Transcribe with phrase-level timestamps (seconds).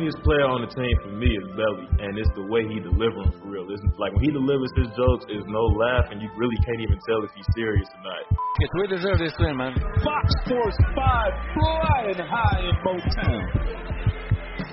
[0.00, 3.20] Funniest player on the team for me is Belly, and it's the way he delivers
[3.20, 3.68] them for real.
[3.68, 6.96] It's like when he delivers his jokes, is no laugh, and you really can't even
[7.04, 8.24] tell if he's serious or not.
[8.32, 9.76] Yes, we deserve this win, man.
[10.00, 13.79] Fox Sports 5 flying high in Motown.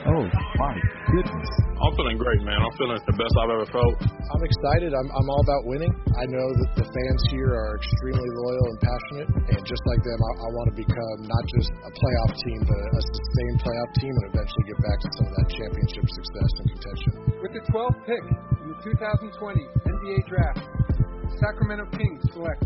[0.07, 0.71] Oh my
[1.11, 1.51] goodness.
[1.83, 2.55] I'm feeling great, man.
[2.55, 3.95] I'm feeling it's the best I've ever felt.
[4.07, 4.95] I'm excited.
[4.95, 5.91] I'm, I'm all about winning.
[5.91, 10.15] I know that the fans here are extremely loyal and passionate, and just like them,
[10.15, 14.13] I, I want to become not just a playoff team, but a sustained playoff team,
[14.15, 17.11] and eventually get back to some of that championship success and contention.
[17.43, 18.23] With the 12th pick
[18.63, 19.59] in the 2020
[19.91, 20.63] NBA Draft,
[21.43, 22.63] Sacramento Kings select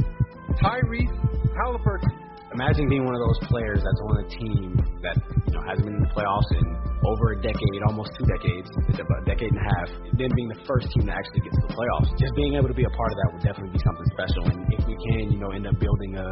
[0.62, 1.10] Tyrese
[1.58, 2.14] Halliburton.
[2.54, 5.18] Imagine being one of those players that's on a team that
[5.50, 9.22] you know hasn't been in the playoffs in over a decade, almost two decades, about
[9.22, 9.90] a decade and a half.
[10.14, 12.78] Then being the first team to actually get to the playoffs, just being able to
[12.78, 14.44] be a part of that would definitely be something special.
[14.54, 16.28] And if we can, you know, end up building a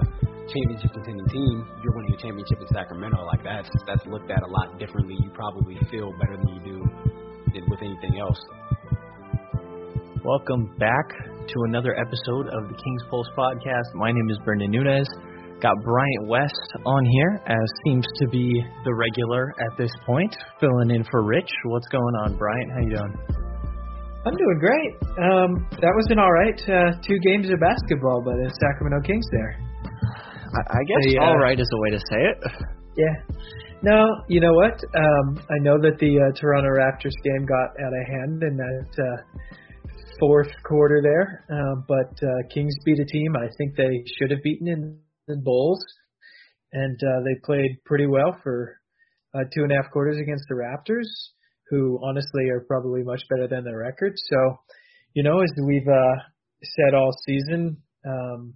[0.46, 3.18] championship contending team, you're winning a championship in Sacramento.
[3.26, 5.18] Like that's that's looked at a lot differently.
[5.18, 6.78] You probably feel better than you do
[7.70, 8.40] with anything else.
[10.22, 11.08] Welcome back
[11.48, 13.90] to another episode of the King's Pulse podcast.
[13.96, 15.08] My name is Brendan Nunez.
[15.62, 20.92] Got Bryant West on here, as seems to be the regular at this point, filling
[20.92, 21.52] in for Rich.
[21.66, 22.72] What's going on, Bryant?
[22.72, 23.14] How you doing?
[24.26, 24.94] I'm doing great.
[25.20, 29.26] Um, that was an all right uh, two games of basketball by the Sacramento Kings
[29.32, 29.60] there.
[30.56, 32.38] I, I guess They, uh, all right is the way to say it.
[32.96, 33.16] Yeah.
[33.82, 34.80] No, you know what?
[34.96, 38.92] Um, I know that the uh, Toronto Raptors game got out of hand in that
[38.96, 39.44] uh,
[40.20, 44.44] fourth quarter there, uh, but uh, Kings beat a team I think they should have
[44.44, 45.00] beaten in
[45.30, 45.84] the Bulls,
[46.74, 48.80] and uh, they played pretty well for
[49.34, 51.08] uh, two and a half quarters against the Raptors,
[51.70, 54.14] who honestly are probably much better than their record.
[54.16, 54.60] So,
[55.14, 56.16] you know, as we've uh,
[56.64, 58.54] said all season, um,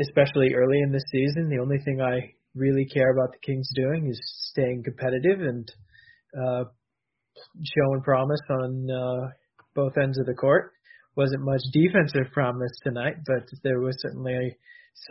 [0.00, 4.08] especially early in the season, the only thing I really care about the Kings doing
[4.08, 4.20] is
[4.52, 5.68] staying competitive and
[6.40, 6.64] uh,
[7.64, 9.28] showing promise on uh,
[9.74, 10.72] both ends of the court.
[11.16, 14.56] Wasn't much defensive promise tonight, but there was certainly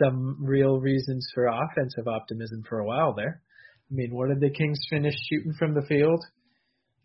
[0.02, 3.42] some real reasons for offensive optimism for a while there.
[3.90, 6.22] I mean, what did the Kings finish shooting from the field?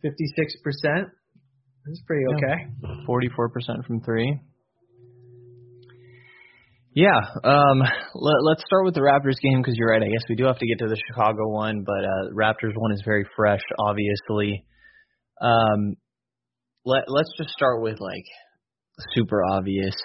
[0.04, 1.10] 56%.
[1.86, 3.04] That's pretty okay.
[3.06, 4.40] Forty-four percent from three.
[6.96, 7.80] Yeah, um,
[8.14, 10.02] let, let's start with the Raptors game because you're right.
[10.02, 12.94] I guess we do have to get to the Chicago one, but uh, Raptors one
[12.94, 14.64] is very fresh, obviously.
[15.42, 15.96] Um,
[16.86, 18.26] let Let's just start with like
[19.14, 19.96] super obvious.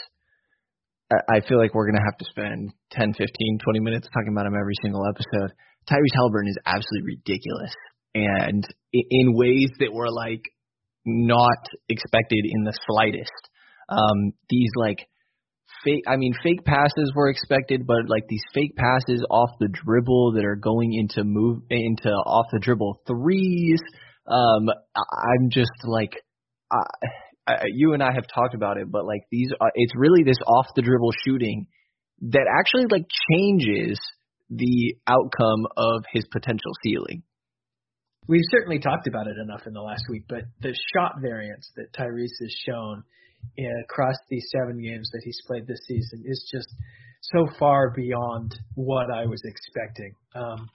[1.11, 4.55] I, feel like we're gonna have to spend 10, 15, 20 minutes talking about him
[4.59, 5.55] every single episode.
[5.89, 7.73] Tyrese Halliburton is absolutely ridiculous,
[8.15, 10.43] and in ways that were like
[11.07, 11.59] not
[11.89, 13.33] expected in the slightest.
[13.89, 15.09] Um, these like
[15.85, 20.33] fake, I mean, fake passes were expected, but like these fake passes off the dribble
[20.33, 23.81] that are going into move into off the dribble threes.
[24.27, 26.23] Um, I'm just like,
[26.71, 26.83] I,
[27.49, 30.39] I, you and I have talked about it, but like these, are, it's really this
[30.47, 31.67] off the dribble shooting
[32.21, 33.99] that actually like changes
[34.51, 37.23] the outcome of his potential ceiling.
[38.27, 41.93] We've certainly talked about it enough in the last week, but the shot variance that
[41.93, 43.05] Tyrese has shown
[43.85, 46.69] across these seven games that he's played this season is just
[47.23, 50.15] so far beyond what I was expecting.
[50.35, 50.69] Um,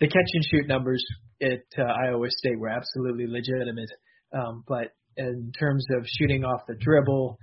[0.00, 1.04] the catch and shoot numbers
[1.40, 3.90] at uh, Iowa State were absolutely legitimate,
[4.32, 7.38] um, but in terms of shooting off the dribble,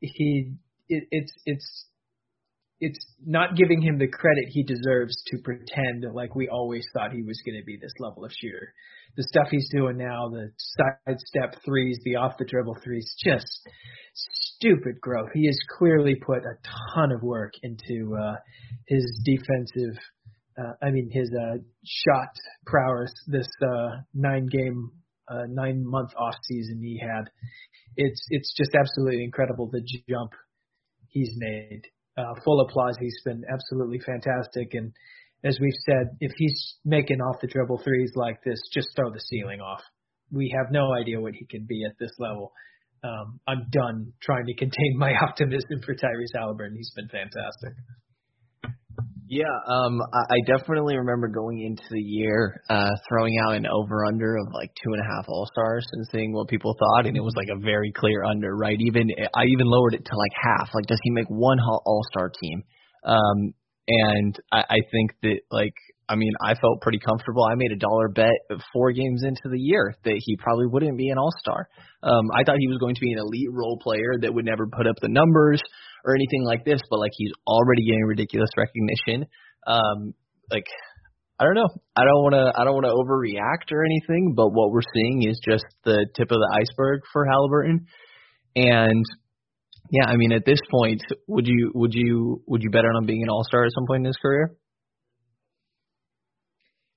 [0.00, 0.52] he
[0.88, 1.86] it, it's it's
[2.80, 7.22] it's not giving him the credit he deserves to pretend like we always thought he
[7.22, 8.74] was going to be this level of shooter.
[9.16, 13.46] The stuff he's doing now, the side step threes, the off the dribble threes, just
[14.14, 15.30] stupid growth.
[15.32, 16.58] He has clearly put a
[16.94, 18.34] ton of work into uh,
[18.86, 19.96] his defensive.
[20.58, 22.28] Uh, I mean, his uh, shot
[22.66, 24.90] prowess this uh, nine game,
[25.28, 27.30] uh, nine month off season he had.
[27.96, 30.32] It's it's just absolutely incredible the jump
[31.08, 31.82] he's made
[32.16, 32.96] uh, full applause.
[33.00, 34.74] He's been absolutely fantastic.
[34.74, 34.92] And
[35.44, 39.20] as we've said, if he's making off the dribble threes like this, just throw the
[39.20, 39.80] ceiling off.
[40.32, 42.52] We have no idea what he can be at this level.
[43.02, 46.76] Um, I'm done trying to contain my optimism for Tyrese Halliburton.
[46.76, 47.74] He's been fantastic.
[49.26, 54.04] Yeah, um, I, I definitely remember going into the year uh, throwing out an over
[54.04, 57.16] under of like two and a half All Stars and seeing what people thought, and
[57.16, 58.76] it was like a very clear under, right?
[58.78, 60.68] Even I even lowered it to like half.
[60.74, 62.62] Like, does he make one All Star team?
[63.04, 63.54] Um,
[63.88, 65.74] and I, I think that like
[66.08, 67.44] I mean, I felt pretty comfortable.
[67.44, 71.08] I made a dollar bet four games into the year that he probably wouldn't be
[71.08, 71.68] an all star.
[72.02, 74.66] Um, I thought he was going to be an elite role player that would never
[74.66, 75.62] put up the numbers
[76.04, 79.26] or anything like this, but like he's already getting ridiculous recognition.
[79.66, 80.14] Um,
[80.50, 80.66] like
[81.38, 81.68] I don't know.
[81.96, 82.60] I don't want to.
[82.60, 86.30] I don't want to overreact or anything, but what we're seeing is just the tip
[86.30, 87.86] of the iceberg for Halliburton.
[88.54, 89.04] And
[89.90, 93.06] yeah, I mean, at this point, would you would you would you bet on him
[93.06, 94.54] being an all star at some point in his career?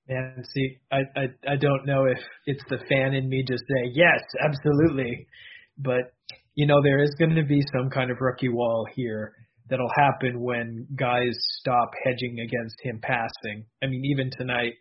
[0.08, 3.92] Man, see, I, I I don't know if it's the fan in me just saying
[3.94, 5.26] yes, absolutely,
[5.76, 6.14] but
[6.58, 9.32] you know there is going to be some kind of rookie wall here
[9.70, 13.64] that'll happen when guys stop hedging against him passing.
[13.80, 14.72] I mean, even tonight,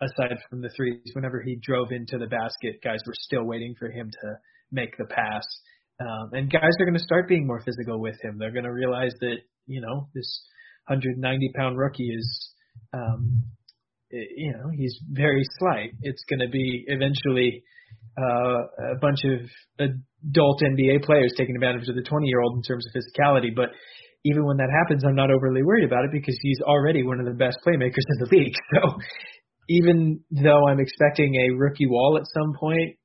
[0.00, 3.90] aside from the threes, whenever he drove into the basket, guys were still waiting for
[3.90, 4.34] him to
[4.72, 5.44] make the pass.
[6.00, 8.38] Um, and guys are going to start being more physical with him.
[8.38, 9.36] They're going to realize that
[9.66, 10.42] you know this
[10.86, 12.54] 190 pound rookie is
[12.94, 13.42] um,
[14.10, 15.90] you know, he's very slight.
[16.00, 17.62] It's going to be eventually
[18.16, 19.40] uh, a bunch of
[19.78, 23.54] adult NBA players taking advantage of the 20 year old in terms of physicality.
[23.54, 23.70] But
[24.24, 27.26] even when that happens, I'm not overly worried about it because he's already one of
[27.26, 28.54] the best playmakers in the league.
[28.74, 28.98] So
[29.68, 32.96] even though I'm expecting a rookie wall at some point,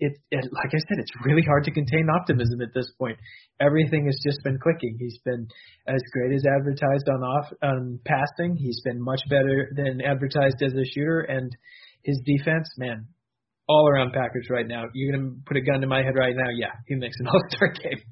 [0.00, 3.18] it, it like I said, it's really hard to contain optimism at this point.
[3.60, 4.96] Everything has just been clicking.
[4.98, 5.46] He's been
[5.86, 8.56] as great as advertised on off on passing.
[8.56, 11.54] He's been much better than advertised as a shooter, and
[12.02, 13.06] his defense, man,
[13.70, 14.84] all around Packers right now.
[14.92, 16.50] You're gonna put a gun to my head right now.
[16.54, 18.02] Yeah, he makes an All Star game.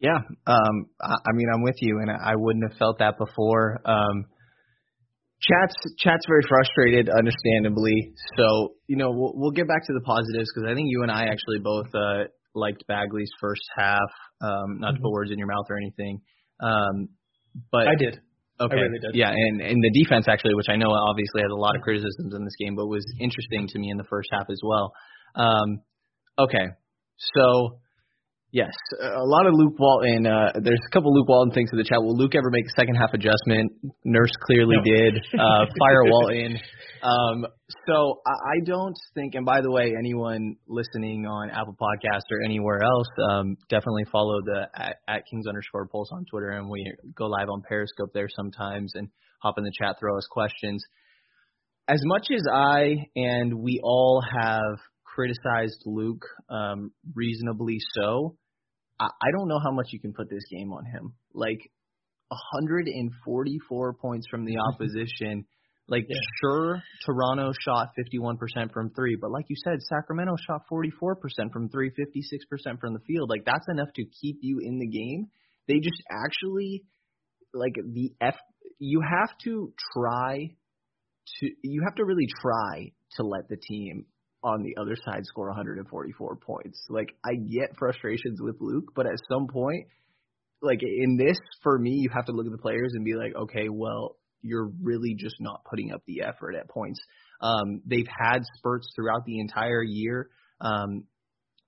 [0.00, 3.80] Yeah, um, I, I mean, I'm with you, and I wouldn't have felt that before.
[3.84, 4.26] Um,
[5.38, 8.14] Chat's chat's very frustrated, understandably.
[8.38, 11.10] So you know we'll, we'll get back to the positives because I think you and
[11.10, 12.24] I actually both uh,
[12.54, 14.00] liked Bagley's first half.
[14.40, 14.96] Um, not mm-hmm.
[14.96, 16.22] to put words in your mouth or anything,
[16.60, 17.08] um,
[17.70, 18.18] but I did.
[18.60, 18.76] Okay.
[18.76, 19.14] I really did.
[19.14, 22.34] Yeah, and and the defense actually, which I know obviously has a lot of criticisms
[22.34, 24.92] in this game, but was interesting to me in the first half as well.
[25.34, 25.82] Um,
[26.38, 26.66] okay,
[27.34, 27.80] so
[28.56, 30.26] Yes, a lot of Luke Walton.
[30.26, 32.00] Uh, there's a couple Luke Walton things in the chat.
[32.00, 33.70] Will Luke ever make a second half adjustment?
[34.02, 34.82] Nurse clearly no.
[34.82, 35.18] did.
[35.38, 36.56] Uh, fire Walton.
[37.02, 37.44] Um,
[37.86, 39.34] so I, I don't think.
[39.34, 44.40] And by the way, anyone listening on Apple Podcast or anywhere else, um, definitely follow
[44.42, 48.30] the at, at Kings underscore Pulse on Twitter, and we go live on Periscope there
[48.34, 49.10] sometimes, and
[49.42, 50.82] hop in the chat, throw us questions.
[51.88, 58.38] As much as I and we all have criticized Luke, um, reasonably so.
[58.98, 61.14] I, I don't know how much you can put this game on him.
[61.34, 61.70] Like
[62.28, 65.46] 144 points from the opposition.
[65.88, 66.16] Like yeah.
[66.40, 71.90] sure, Toronto shot 51% from three, but like you said, Sacramento shot 44% from three,
[71.90, 73.30] 56% from the field.
[73.30, 75.28] Like that's enough to keep you in the game.
[75.68, 76.82] They just actually
[77.54, 78.34] like the F.
[78.80, 80.50] You have to try
[81.40, 81.50] to.
[81.62, 84.06] You have to really try to let the team
[84.46, 86.86] on the other side score 144 points.
[86.88, 89.86] Like I get frustrations with Luke, but at some point,
[90.62, 93.34] like in this, for me, you have to look at the players and be like,
[93.34, 97.00] okay, well, you're really just not putting up the effort at points.
[97.40, 101.04] Um, they've had spurts throughout the entire year um,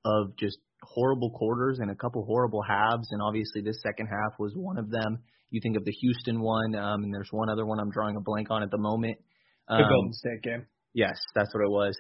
[0.05, 4.53] of just horrible quarters and a couple horrible halves, and obviously this second half was
[4.55, 5.19] one of them.
[5.51, 8.21] You think of the Houston one, um, and there's one other one I'm drawing a
[8.21, 9.19] blank on at the moment.
[9.67, 10.67] Um, the Golden State game.
[10.95, 11.97] Yes, that's what it was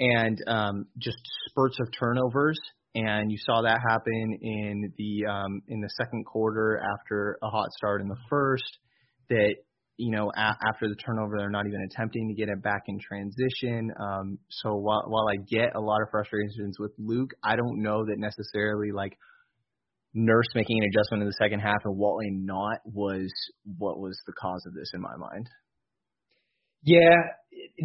[0.00, 2.58] and um, just spurts of turnovers.
[2.94, 7.70] And you saw that happen in the um, in the second quarter after a hot
[7.72, 8.78] start in the first.
[9.28, 9.56] That
[9.98, 12.98] you know a- after the turnover, they're not even attempting to get it back in
[12.98, 13.90] transition.
[14.00, 18.04] Um, so while while I get a lot of frustrations with Luke, I don't know
[18.06, 19.12] that necessarily like
[20.14, 23.30] Nurse making an adjustment in the second half and Walton not was
[23.76, 25.46] what was the cause of this in my mind.
[26.82, 27.16] Yeah,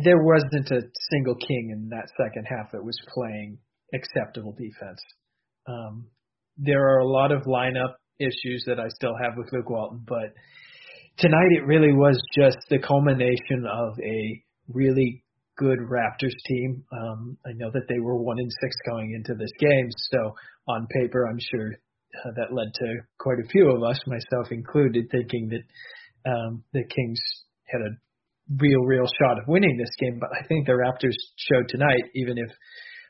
[0.04, 3.58] there wasn't a single king in that second half that was playing
[3.94, 5.00] acceptable defense.
[5.68, 6.08] Um,
[6.58, 10.34] there are a lot of lineup issues that I still have with Luke Walton, but
[11.18, 15.24] tonight it really was just the culmination of a really
[15.58, 16.84] good Raptors team.
[16.92, 20.36] Um, I know that they were one in six going into this game, so
[20.68, 25.10] on paper, I'm sure uh, that led to quite a few of us, myself included,
[25.12, 27.20] thinking that um, the Kings
[27.66, 27.96] had a
[28.50, 30.20] real, real shot of winning this game.
[30.20, 32.50] But I think the Raptors showed tonight, even if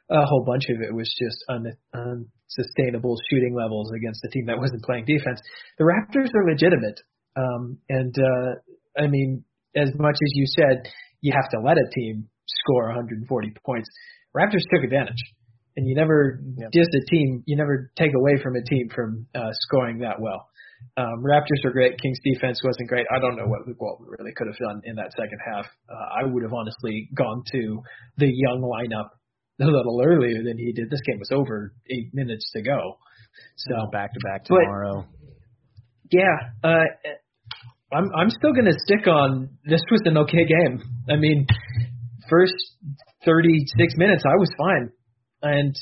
[0.09, 4.57] a whole bunch of it was just un- unsustainable shooting levels against a team that
[4.57, 5.39] wasn't playing defense.
[5.77, 6.99] The Raptors are legitimate,
[7.35, 9.43] um, and uh, I mean,
[9.75, 13.87] as much as you said, you have to let a team score 140 points.
[14.35, 15.21] Raptors took advantage,
[15.77, 16.71] and you never yep.
[16.71, 17.43] diss a team.
[17.45, 20.49] You never take away from a team from uh, scoring that well.
[20.97, 21.99] Um, Raptors are great.
[22.01, 23.05] Kings defense wasn't great.
[23.15, 25.65] I don't know what Luke Walton really could have done in that second half.
[25.89, 27.81] Uh, I would have honestly gone to
[28.17, 29.09] the young lineup
[29.61, 30.89] a little earlier than he did.
[30.89, 32.97] This game was over eight minutes to go.
[33.55, 35.05] So back to back tomorrow.
[35.07, 36.83] But, yeah, uh,
[37.93, 39.49] I'm I'm still gonna stick on.
[39.65, 40.81] This was an okay game.
[41.09, 41.47] I mean,
[42.29, 42.53] first
[43.25, 44.91] 36 minutes I was fine,
[45.41, 45.75] and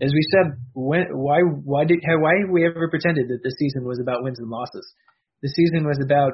[0.00, 3.84] as we said, when, why why did why have we ever pretended that the season
[3.84, 4.86] was about wins and losses?
[5.42, 6.32] The season was about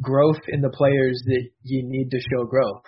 [0.00, 2.84] growth in the players that you need to show growth,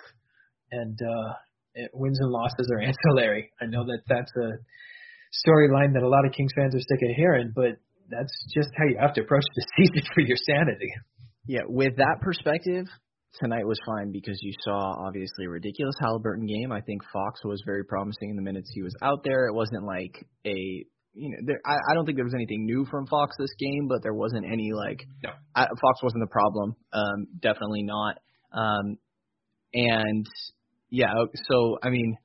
[0.71, 1.33] and uh,
[1.75, 3.51] it, wins and losses are ancillary.
[3.61, 4.49] I know that that's a
[5.47, 7.75] storyline that a lot of Kings fans are sick of hearing, but
[8.09, 10.91] that's just how you have to approach the season for your sanity.
[11.45, 12.85] Yeah, with that perspective,
[13.41, 16.71] tonight was fine because you saw obviously a ridiculous Halliburton game.
[16.71, 19.47] I think Fox was very promising in the minutes he was out there.
[19.47, 20.85] It wasn't like a
[21.15, 23.87] you know, there, I, I don't think there was anything new from Fox this game,
[23.87, 25.29] but there wasn't any like no.
[25.55, 26.75] I, Fox wasn't the problem.
[26.91, 28.17] Um, definitely not.
[28.51, 28.97] Um,
[29.73, 30.25] and
[30.89, 31.13] yeah,
[31.49, 32.17] so I mean,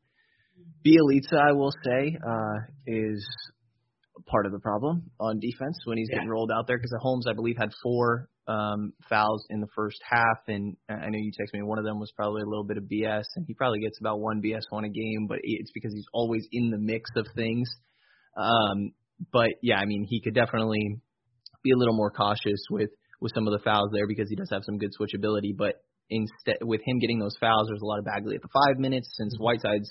[0.86, 2.54] Bjelica, I will say, uh,
[2.86, 3.26] is
[4.26, 6.16] part of the problem on defense when he's yeah.
[6.16, 9.98] getting rolled out there because Holmes, I believe, had four um, fouls in the first
[10.08, 12.78] half, and I know you texted me one of them was probably a little bit
[12.78, 15.92] of BS, and he probably gets about one BS one a game, but it's because
[15.92, 17.68] he's always in the mix of things.
[18.36, 18.92] Um,
[19.32, 20.98] but yeah, I mean, he could definitely
[21.62, 22.90] be a little more cautious with
[23.20, 25.74] with some of the fouls there because he does have some good switchability, but
[26.08, 29.08] instead with him getting those fouls, there's a lot of Bagley at the five minutes
[29.18, 29.44] since mm-hmm.
[29.44, 29.90] Whiteside's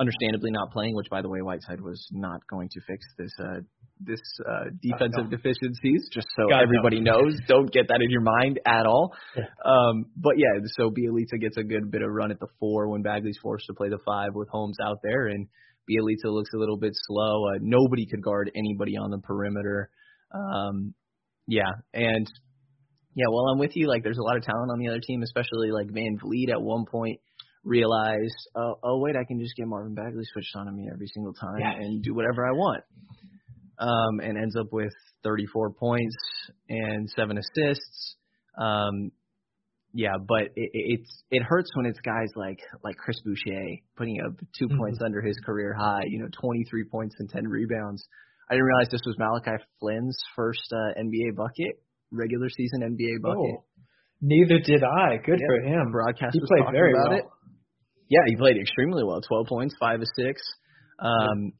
[0.00, 3.60] understandably not playing, which by the way, Whiteside was not going to fix this uh,
[4.04, 6.08] this uh, defensive uh, deficiencies.
[6.12, 7.20] Just so God, everybody no.
[7.20, 9.12] knows, don't get that in your mind at all.
[9.36, 9.44] Yeah.
[9.64, 13.02] Um, but yeah, so Bjelica gets a good bit of run at the four when
[13.02, 15.46] Bagley's forced to play the five with Holmes out there, and
[15.90, 17.48] Bjelica looks a little bit slow.
[17.48, 19.90] Uh, nobody could guard anybody on the perimeter.
[20.32, 20.94] Um,
[21.46, 22.30] yeah, and
[23.14, 23.88] yeah, well, I'm with you.
[23.88, 26.62] Like, there's a lot of talent on the other team, especially like Van Vleet at
[26.62, 27.20] one point
[27.64, 31.06] realized, oh, oh wait, I can just get Marvin Bagley switched on to me every
[31.08, 32.82] single time and do whatever I want.
[33.82, 34.92] Um, and ends up with
[35.24, 36.16] 34 points
[36.68, 38.16] and seven assists.
[38.56, 39.10] Um,
[39.92, 44.38] yeah, but it, it's it hurts when it's guys like like Chris Boucher putting up
[44.58, 44.78] 2 mm-hmm.
[44.78, 46.04] points under his career high.
[46.06, 48.06] You know, 23 points and 10 rebounds.
[48.48, 53.56] I didn't realize this was Malachi Flynn's first uh, NBA bucket regular season NBA bucket.
[53.58, 53.64] Oh,
[54.20, 55.16] neither did I.
[55.16, 55.46] Good yeah.
[55.46, 55.90] for him.
[55.90, 57.18] Broadcast he was played very about well.
[57.18, 57.24] it.
[58.08, 59.20] Yeah, he played extremely well.
[59.22, 60.42] Twelve points, five of six.
[60.98, 61.52] Um,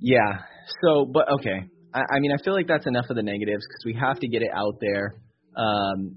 [0.00, 0.40] yeah.
[0.82, 1.66] So, but okay.
[1.94, 4.28] I, I mean, I feel like that's enough of the negatives because we have to
[4.28, 5.14] get it out there.
[5.56, 6.16] Um,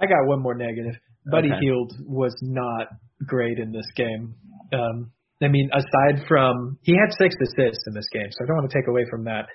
[0.00, 0.94] I got one more negative.
[1.30, 1.58] Buddy okay.
[1.60, 2.88] Hield was not
[3.26, 4.34] great in this game.
[4.72, 5.10] Um,
[5.42, 8.70] I mean, aside from he had six assists in this game, so I don't want
[8.70, 9.46] to take away from that.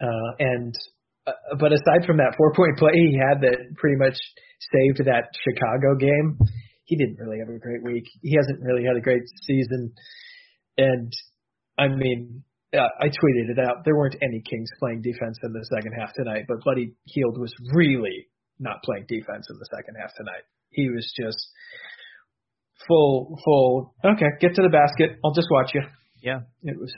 [0.00, 0.74] Uh, and
[1.26, 4.16] uh, but aside from that four point play he had that pretty much
[4.72, 6.38] saved that Chicago game,
[6.84, 8.04] he didn't really have a great week.
[8.22, 9.92] He hasn't really had a great season.
[10.76, 11.12] And
[11.78, 12.42] I mean,
[12.74, 13.84] uh, I tweeted it out.
[13.84, 17.52] There weren't any Kings playing defense in the second half tonight, but Buddy Hield was
[17.74, 20.44] really not playing defense in the second half tonight.
[20.70, 21.38] He was just
[22.86, 23.94] full, full.
[24.04, 25.18] Okay, get to the basket.
[25.24, 25.82] I'll just watch you.
[26.22, 26.92] Yeah, it was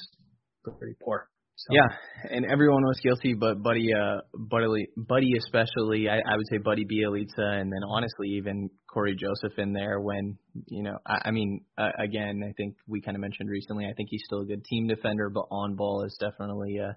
[0.63, 1.29] pretty poor.
[1.69, 1.75] So.
[1.75, 6.09] Yeah, and everyone was guilty, but Buddy, uh, Buddy, Buddy especially.
[6.09, 10.01] I, I would say Buddy Bjelica, and then honestly even Cory Joseph in there.
[10.01, 13.87] When you know, I, I mean, uh, again, I think we kind of mentioned recently.
[13.87, 16.95] I think he's still a good team defender, but on ball is definitely uh,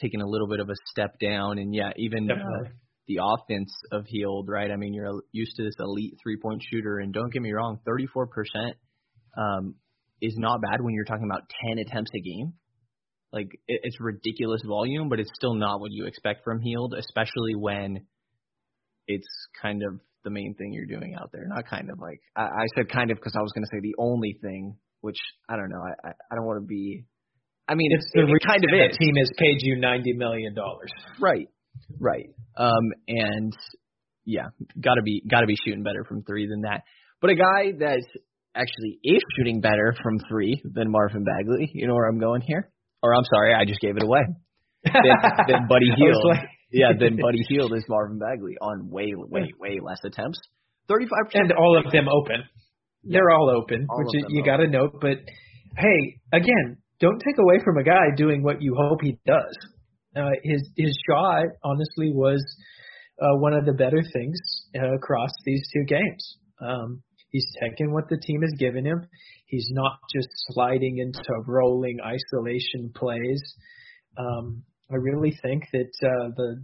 [0.00, 1.58] taking a little bit of a step down.
[1.58, 2.68] And yeah, even uh,
[3.06, 4.72] the offense of Hield, right?
[4.72, 7.78] I mean, you're used to this elite three point shooter, and don't get me wrong,
[7.86, 8.26] 34%
[9.38, 9.76] um,
[10.20, 12.54] is not bad when you're talking about 10 attempts a game
[13.32, 17.54] Like it, it's ridiculous volume, but it's still not what you expect from Hield, especially
[17.56, 18.06] when
[19.06, 19.28] it's
[19.60, 21.46] kind of the main thing you're doing out there.
[21.46, 23.80] Not kind of like I, I said kind of because I was going to say
[23.80, 25.18] the only thing, which
[25.48, 25.80] I don't know.
[25.82, 27.04] I I, I don't want to be.
[27.68, 28.96] I mean, it's the it, it kind of the is.
[28.98, 30.90] team has paid you ninety million dollars.
[31.20, 31.48] Right,
[32.00, 32.30] right.
[32.56, 33.52] Um, and
[34.24, 34.48] yeah,
[34.80, 36.82] got to be got to be shooting better from three than that.
[37.20, 38.02] But a guy that
[38.54, 41.70] actually is shooting better from three than Marvin Bagley.
[41.72, 42.70] You know where I'm going here?
[43.02, 44.22] Or I'm sorry, I just gave it away.
[44.84, 44.92] Then,
[45.48, 46.24] then Buddy Hield.
[46.24, 50.38] like- yeah, then Buddy Hield is Marvin Bagley on way, way, way less attempts.
[50.88, 51.50] Thirty-five percent.
[51.50, 52.44] and all of them open.
[53.02, 54.98] They're all open, All which of you, you got to note.
[55.00, 55.18] But
[55.76, 59.56] hey, again, don't take away from a guy doing what you hope he does.
[60.14, 62.40] Uh, his his shot, honestly, was
[63.20, 64.38] uh, one of the better things
[64.80, 66.36] uh, across these two games.
[66.60, 69.06] Um, he's taking what the team has given him.
[69.46, 73.42] He's not just sliding into rolling isolation plays.
[74.16, 76.62] Um, I really think that uh, the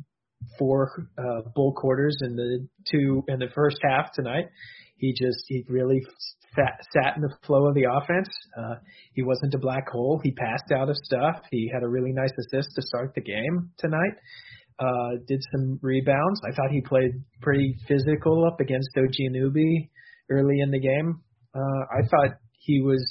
[0.59, 4.47] four uh, bull quarters and the two in the first half tonight,
[4.97, 6.01] he just he really
[6.55, 8.29] sat, sat in the flow of the offense.
[8.59, 8.75] Uh,
[9.15, 10.21] he wasn't a black hole.
[10.23, 11.43] He passed out of stuff.
[11.51, 14.15] He had a really nice assist to start the game tonight.
[14.79, 16.41] Uh, did some rebounds.
[16.47, 19.89] I thought he played pretty physical up against OG Anunoby
[20.31, 21.21] early in the game.
[21.55, 23.03] Uh, I thought he was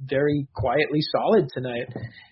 [0.00, 1.86] very quietly solid tonight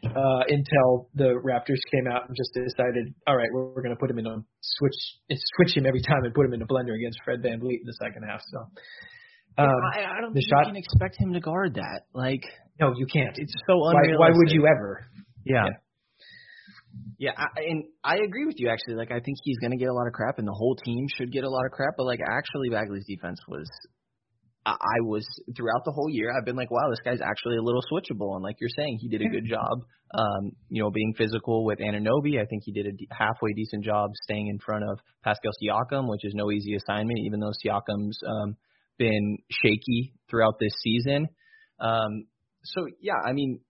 [0.04, 4.00] uh, until the Raptors came out and just decided, all right, we're, we're going to
[4.00, 6.94] put him in a switch, switch him every time and put him in a blender
[6.94, 8.40] against Fred Van Vleet in the second half.
[8.50, 8.58] So
[9.58, 12.02] um, I, I don't the think shot- you can expect him to guard that.
[12.12, 12.42] Like
[12.80, 13.36] no, you can't.
[13.38, 14.18] it's so Why, unrealistic.
[14.20, 15.06] why would you ever?
[15.44, 15.66] Yeah.
[17.18, 18.96] Yeah, I, and I agree with you actually.
[18.96, 21.06] Like, I think he's going to get a lot of crap, and the whole team
[21.16, 21.94] should get a lot of crap.
[21.96, 23.68] But like, actually, Bagley's defense was,
[24.64, 25.26] I, was
[25.56, 26.32] throughout the whole year.
[26.36, 28.34] I've been like, wow, this guy's actually a little switchable.
[28.34, 29.84] And like you're saying, he did a good job.
[30.14, 32.40] Um, you know, being physical with Anunoby.
[32.40, 36.24] I think he did a halfway decent job staying in front of Pascal Siakam, which
[36.24, 38.56] is no easy assignment, even though Siakam's um,
[38.98, 41.28] been shaky throughout this season.
[41.80, 42.26] Um,
[42.62, 43.60] so yeah, I mean,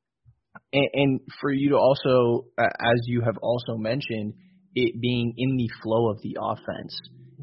[0.72, 4.34] and, and for you to also, uh, as you have also mentioned,
[4.74, 6.98] it being in the flow of the offense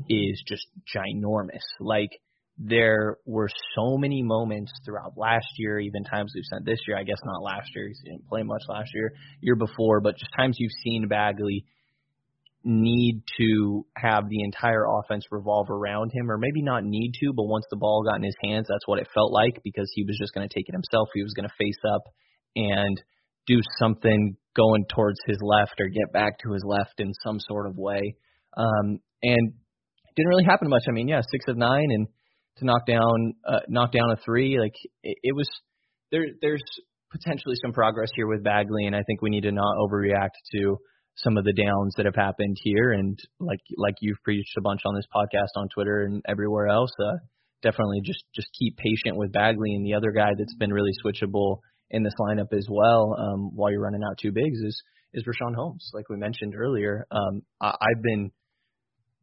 [0.08, 1.66] is just ginormous.
[1.80, 2.10] Like
[2.60, 6.98] there were so many moments throughout last year, even times we've sent this year.
[6.98, 10.34] I guess not last year; he didn't play much last year, year before, but just
[10.38, 11.66] times you've seen Bagley
[12.66, 17.46] need to have the entire offense revolve around him, or maybe not need to, but
[17.46, 20.18] once the ball got in his hands, that's what it felt like because he was
[20.20, 21.08] just going to take it himself.
[21.14, 22.04] He was going to face up
[22.58, 23.02] and
[23.48, 27.66] do something going towards his left or get back to his left in some sort
[27.66, 28.16] of way.
[28.58, 30.84] Um, and it didn't really happen much.
[30.90, 32.08] I mean, yeah, six of nine and
[32.60, 35.50] to knock down uh, knock down a three, like it, it was
[36.12, 36.26] there.
[36.42, 36.64] There's
[37.12, 40.78] potentially some progress here with Bagley, and I think we need to not overreact to
[41.16, 42.92] some of the downs that have happened here.
[42.92, 46.92] And like like you've preached a bunch on this podcast, on Twitter, and everywhere else,
[47.04, 47.18] uh,
[47.62, 51.58] definitely just just keep patient with Bagley and the other guy that's been really switchable
[51.90, 53.16] in this lineup as well.
[53.18, 54.82] Um, while you're running out two bigs is
[55.14, 57.06] is Richaun Holmes, like we mentioned earlier.
[57.12, 58.32] Um, I, I've been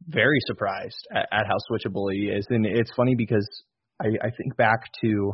[0.07, 3.47] very surprised at, at how switchable he is, and it's funny because
[4.01, 5.33] I, I think back to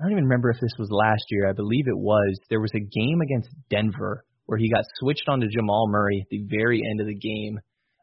[0.00, 1.48] I don't even remember if this was last year.
[1.48, 2.38] I believe it was.
[2.48, 6.42] There was a game against Denver where he got switched onto Jamal Murray at the
[6.48, 7.60] very end of the game.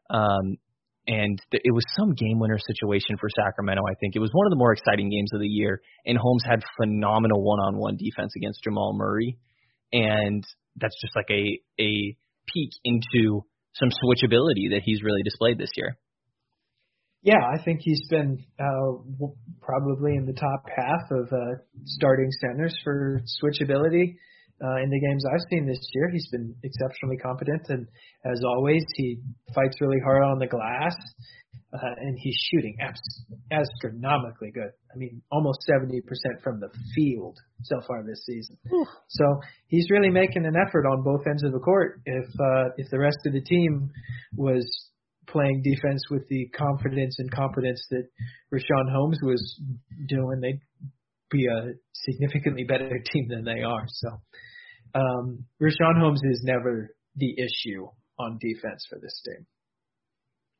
[0.08, 0.56] Um,
[1.08, 3.82] and th- it was some game winner situation for Sacramento.
[3.82, 5.80] I think it was one of the more exciting games of the year.
[6.06, 9.38] And Holmes had phenomenal one-on-one defense against Jamal Murray,
[9.92, 10.44] and
[10.76, 12.16] that's just like a a
[12.46, 13.44] peek into
[13.78, 15.96] some switchability that he's really displayed this year.
[17.22, 19.26] Yeah, I think he's been uh,
[19.60, 24.14] probably in the top half of uh, starting centers for switchability.
[24.62, 27.86] Uh, in the games I've seen this year, he's been exceptionally competent, and
[28.24, 29.18] as always, he
[29.54, 30.96] fights really hard on the glass,
[31.72, 32.76] uh, and he's shooting
[33.50, 34.70] astronomically good.
[34.92, 36.00] I mean, almost 70%
[36.42, 38.56] from the field so far this season.
[39.08, 42.00] So he's really making an effort on both ends of the court.
[42.06, 43.90] If uh, if the rest of the team
[44.34, 44.64] was
[45.28, 48.08] playing defense with the confidence and competence that
[48.52, 49.60] Richaun Holmes was
[50.06, 50.60] doing, they'd
[51.30, 53.84] be a significantly better team than they are.
[53.88, 54.08] So
[54.94, 57.86] um, Richaun Holmes is never the issue
[58.18, 59.46] on defense for this team.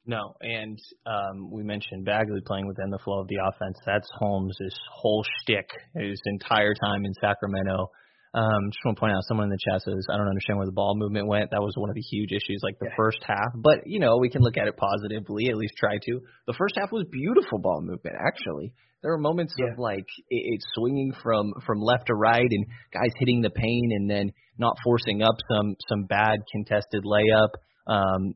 [0.08, 3.76] No, and um, we mentioned Bagley playing within the flow of the offense.
[3.84, 4.56] That's Holmes'
[4.90, 7.90] whole shtick his entire time in Sacramento.
[8.32, 10.66] Um, just want to point out, someone in the chat says, I don't understand where
[10.66, 11.50] the ball movement went.
[11.50, 12.96] That was one of the huge issues, like the Yeah.
[12.96, 13.52] first half.
[13.54, 16.20] But, you know, we can look at it positively, at least try to.
[16.46, 18.72] The first half was beautiful ball movement, actually.
[19.02, 19.72] There were moments Yeah.
[19.72, 23.92] of like it, it swinging from from left to right and guys hitting the paint
[23.92, 27.50] and then not forcing up some some bad contested layup.
[27.86, 28.34] Um,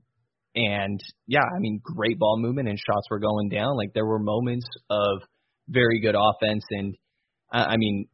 [0.54, 3.76] and yeah, I mean, great ball movement and shots were going down.
[3.76, 5.22] Like there were moments of
[5.68, 6.94] very good offense, and
[7.52, 8.08] I, I mean,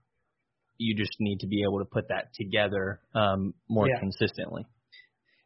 [0.78, 3.98] you just need to be able to put that together um, more Yeah.
[4.00, 4.64] consistently.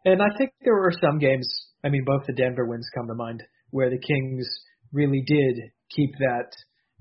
[0.04, 1.48] And I think there were some games,
[1.84, 4.46] I mean, both the Denver wins come to mind, where the Kings
[4.92, 6.50] really did keep that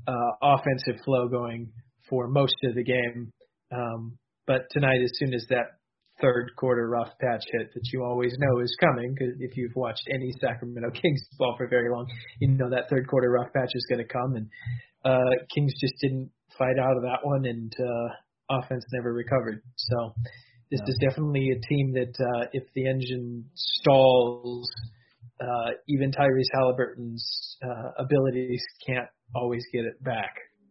[0.07, 1.71] uh, offensive flow going
[2.09, 3.31] for most of the game.
[3.71, 5.80] Um, but tonight, as soon as that
[6.21, 10.07] third quarter rough patch hit that you always know is coming, because if you've watched
[10.13, 12.07] any Sacramento Kings ball for very long,
[12.39, 14.35] you know that third quarter rough patch is going to come.
[14.35, 14.47] And
[15.03, 19.61] uh, Kings just didn't fight out of that one, and uh, offense never recovered.
[19.75, 20.13] So
[20.69, 20.85] this No.
[20.87, 24.69] is definitely a team that uh, if the engine stalls,
[25.39, 30.35] uh, even Tyrese Halliburton's uh, abilities can't always get it back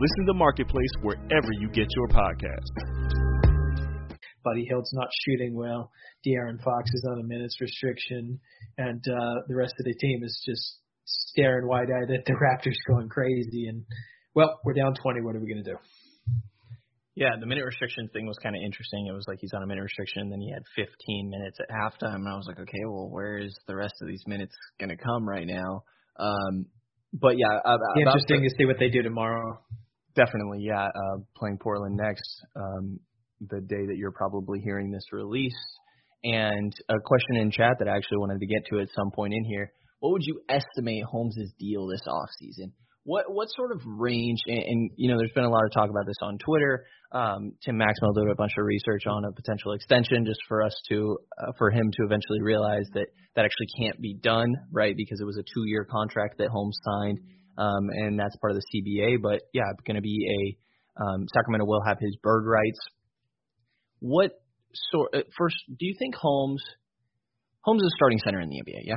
[0.00, 2.72] Listen to Marketplace wherever you get your podcasts.
[4.42, 5.90] Buddy Hield's not shooting well,
[6.26, 8.40] De'Aaron Fox is on a minutes restriction,
[8.78, 13.10] and uh, the rest of the team is just staring wide-eyed at the Raptors going
[13.10, 13.66] crazy.
[13.68, 13.84] And
[14.34, 15.20] well, we're down 20.
[15.20, 15.76] What are we going to do?
[17.14, 19.06] Yeah, the minute restriction thing was kind of interesting.
[19.06, 21.68] It was like he's on a minute restriction, and then he had 15 minutes at
[21.68, 24.88] halftime, and I was like, okay, well, where is the rest of these minutes going
[24.88, 25.84] to come right now?
[26.18, 26.64] Um,
[27.12, 29.60] but yeah, uh, about interesting the- to see what they do tomorrow.
[30.14, 30.86] Definitely, yeah.
[30.86, 32.98] Uh, playing Portland next, um,
[33.40, 35.56] the day that you're probably hearing this release.
[36.22, 39.32] And a question in chat that I actually wanted to get to at some point
[39.32, 39.72] in here.
[40.00, 42.72] What would you estimate Holmes' deal this offseason?
[43.04, 44.38] What what sort of range?
[44.46, 46.84] And, and you know, there's been a lot of talk about this on Twitter.
[47.12, 50.74] Um, Tim Maxwell did a bunch of research on a potential extension, just for us
[50.90, 54.94] to, uh, for him to eventually realize that that actually can't be done, right?
[54.96, 57.20] Because it was a two-year contract that Holmes signed
[57.60, 59.22] um, and that's part of the CBA.
[59.22, 60.56] But yeah, going to be
[60.98, 62.78] a um, Sacramento will have his bird rights.
[64.00, 64.32] What
[64.90, 65.14] sort?
[65.14, 66.62] Uh, first, do you think Holmes
[67.62, 68.82] Holmes is a starting center in the NBA?
[68.84, 68.96] Yeah.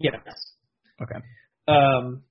[0.00, 0.12] Yes.
[1.02, 1.20] Okay.
[1.68, 2.22] Um,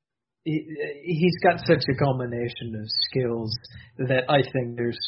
[0.43, 0.65] he,
[1.03, 3.55] he's got such a culmination of skills
[3.99, 4.99] that I think there's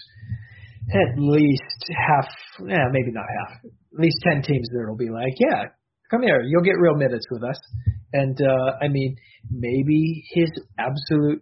[0.89, 2.27] at least half,
[2.67, 5.65] yeah, maybe not half, at least 10 teams that will be like, yeah,
[6.11, 7.57] come here, you'll get real minutes with us.
[8.13, 9.15] And, uh, I mean,
[9.49, 11.41] maybe his absolute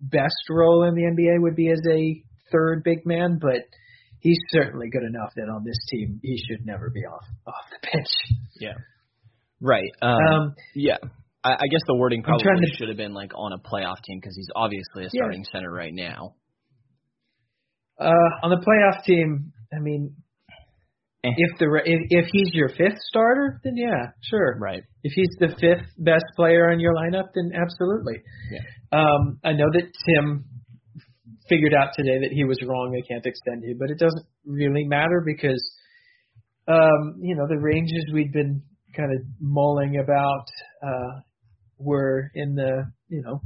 [0.00, 3.60] best role in the NBA would be as a third big man, but
[4.20, 7.78] he's certainly good enough that on this team he should never be off off the
[7.92, 8.40] bench.
[8.58, 8.74] Yeah.
[9.60, 9.90] Right.
[10.00, 10.96] Um, Um, yeah.
[11.44, 14.18] I, I guess the wording probably to- should have been like on a playoff team
[14.20, 15.20] because he's obviously a Yeah.
[15.22, 16.34] starting center right now.
[18.00, 18.10] Uh,
[18.42, 20.16] on the playoff team, I mean.
[21.24, 24.58] If the if, if he's your fifth starter, then yeah, sure.
[24.58, 24.82] Right.
[25.04, 28.22] If he's the fifth best player on your lineup, then absolutely.
[28.50, 28.60] Yeah.
[28.98, 30.44] Um, I know that Tim
[31.48, 32.90] figured out today that he was wrong.
[32.92, 35.62] They can't extend him, but it doesn't really matter because,
[36.66, 38.62] um, you know, the ranges we'd been
[38.96, 40.46] kind of mulling about
[40.82, 41.20] uh,
[41.78, 43.40] were in the, you know,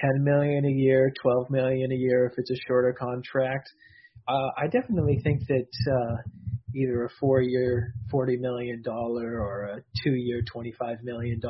[0.00, 3.68] 10 million a year, 12 million a year if it's a shorter contract.
[4.28, 6.16] Uh, I definitely think that uh,
[6.74, 11.40] either a four-year, $40 million or a two-year, $25 million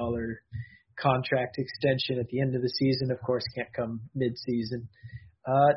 [1.00, 4.88] contract extension at the end of the season, of course, can't come mid-season.
[5.46, 5.72] Uh,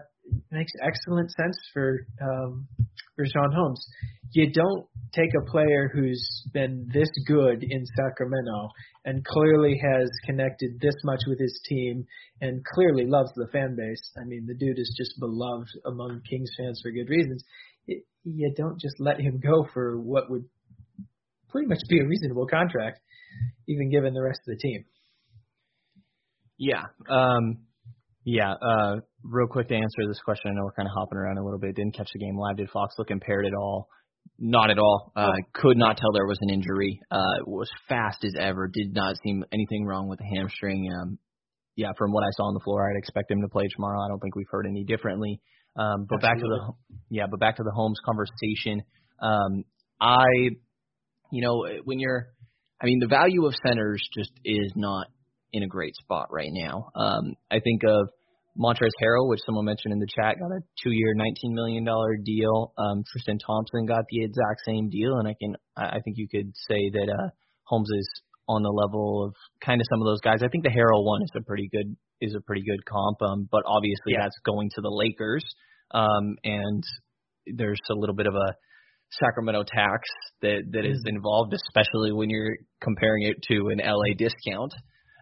[0.51, 2.67] makes excellent sense for um,
[3.15, 3.85] for Sean Holmes.
[4.31, 8.69] You don't take a player who's been this good in Sacramento
[9.05, 12.05] and clearly has connected this much with his team
[12.41, 14.01] and clearly loves the fan base.
[14.19, 17.43] I mean, the dude is just beloved among Kings fans for good reasons.
[17.87, 20.45] It, you don't just let him go for what would
[21.49, 22.99] pretty much be a reasonable contract,
[23.67, 24.85] even given the rest of the team.
[26.57, 26.83] Yeah.
[27.09, 27.59] Um,
[28.23, 28.53] yeah.
[28.53, 31.43] Uh, real quick to answer this question, I know we're kind of hopping around a
[31.43, 31.75] little bit.
[31.75, 32.57] Didn't catch the game live.
[32.57, 33.87] Did Fox look impaired at all?
[34.39, 35.11] Not at all.
[35.15, 36.99] Uh, could not tell there was an injury.
[37.11, 38.67] Uh, was fast as ever.
[38.67, 40.89] Did not seem anything wrong with the hamstring.
[40.91, 41.19] Um,
[41.75, 44.01] yeah, from what I saw on the floor, I'd expect him to play tomorrow.
[44.01, 45.41] I don't think we've heard any differently.
[45.75, 46.73] Um, but back to the
[47.09, 48.83] yeah, but back to the Holmes conversation.
[49.21, 49.63] Um,
[49.99, 50.25] I,
[51.31, 52.27] you know, when you're,
[52.81, 55.07] I mean, the value of centers just is not
[55.53, 56.89] in a great spot right now.
[56.95, 58.09] Um, I think of
[58.57, 61.85] Montrezl Harrell, which someone mentioned in the chat, got a two-year, $19 million
[62.23, 62.73] deal.
[62.77, 66.53] Um, Tristan Thompson got the exact same deal, and I can, I think you could
[66.67, 67.29] say that uh,
[67.63, 68.07] Holmes is
[68.47, 69.35] on the level of
[69.65, 70.39] kind of some of those guys.
[70.43, 73.47] I think the Harrell one is a pretty good is a pretty good comp, um,
[73.51, 74.23] but obviously yeah.
[74.23, 75.43] that's going to the Lakers,
[75.91, 76.83] um, and
[77.47, 78.55] there's a little bit of a
[79.11, 80.09] Sacramento tax
[80.41, 81.15] that that is mm-hmm.
[81.15, 84.73] involved, especially when you're comparing it to an LA discount.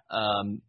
[0.09, 0.61] Um,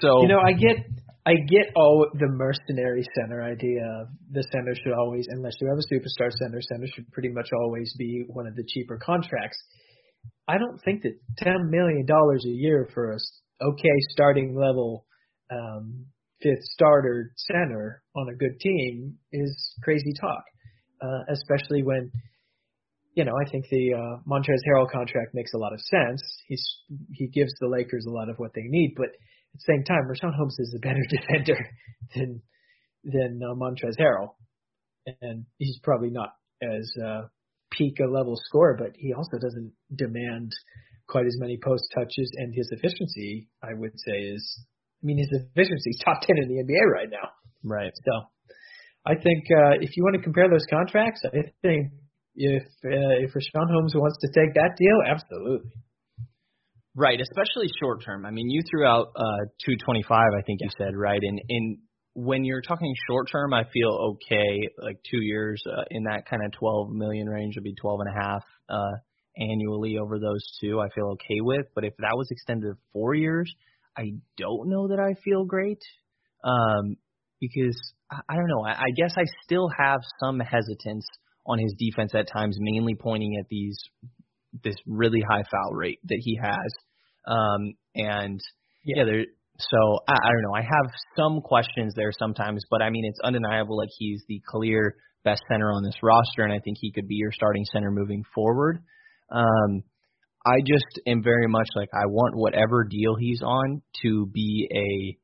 [0.00, 0.84] so you know, I get
[1.24, 3.82] I get all the mercenary center idea.
[4.02, 7.50] Of the center should always, unless you have a superstar center, center should pretty much
[7.52, 9.58] always be one of the cheaper contracts.
[10.48, 13.18] I don't think that ten million dollars a year for a
[13.62, 15.05] okay starting level
[15.50, 16.06] um,
[16.42, 20.44] fifth starter center on a good team is crazy talk,
[21.02, 22.10] uh, especially when
[23.14, 26.22] you know I think the uh, Montrezl Harrell contract makes a lot of sense.
[26.46, 26.64] He's
[27.12, 29.12] he gives the Lakers a lot of what they need, but at
[29.54, 31.58] the same time, Richaun Holmes is a better defender
[32.14, 32.42] than
[33.04, 34.34] than uh, Montrezl Harrell,
[35.20, 36.30] and he's probably not
[36.62, 37.22] as uh,
[37.72, 40.52] peak a level scorer, but he also doesn't demand
[41.08, 44.66] quite as many post touches, and his efficiency, I would say, is
[45.02, 47.30] I mean his efficiency is top ten in the NBA right now.
[47.64, 47.92] Right.
[47.94, 48.12] So
[49.06, 51.92] I think uh, if you want to compare those contracts, I think
[52.34, 55.70] if uh, if Richaun Holmes wants to take that deal, absolutely.
[56.98, 58.24] Right, especially short term.
[58.24, 61.20] I mean, you threw out uh 225, I think you said, right?
[61.22, 61.78] And in
[62.14, 64.68] when you're talking short term, I feel okay.
[64.82, 68.16] Like two years uh, in that kind of 12 million range would be 12 and
[68.16, 68.96] a half uh,
[69.36, 70.80] annually over those two.
[70.80, 71.66] I feel okay with.
[71.74, 73.54] But if that was extended four years,
[73.96, 75.82] I don't know that I feel great.
[76.44, 76.96] Um,
[77.40, 77.76] because
[78.10, 78.64] I, I don't know.
[78.64, 81.06] I, I guess I still have some hesitance
[81.46, 83.78] on his defense at times, mainly pointing at these
[84.64, 86.72] this really high foul rate that he has.
[87.26, 88.40] Um, and
[88.84, 89.24] yeah, yeah there
[89.58, 90.54] so I, I don't know.
[90.54, 94.96] I have some questions there sometimes, but I mean it's undeniable like he's the clear
[95.24, 98.22] best center on this roster, and I think he could be your starting center moving
[98.34, 98.82] forward.
[99.30, 99.82] Um,
[100.46, 105.18] I just am very much like I want whatever deal he's on to be a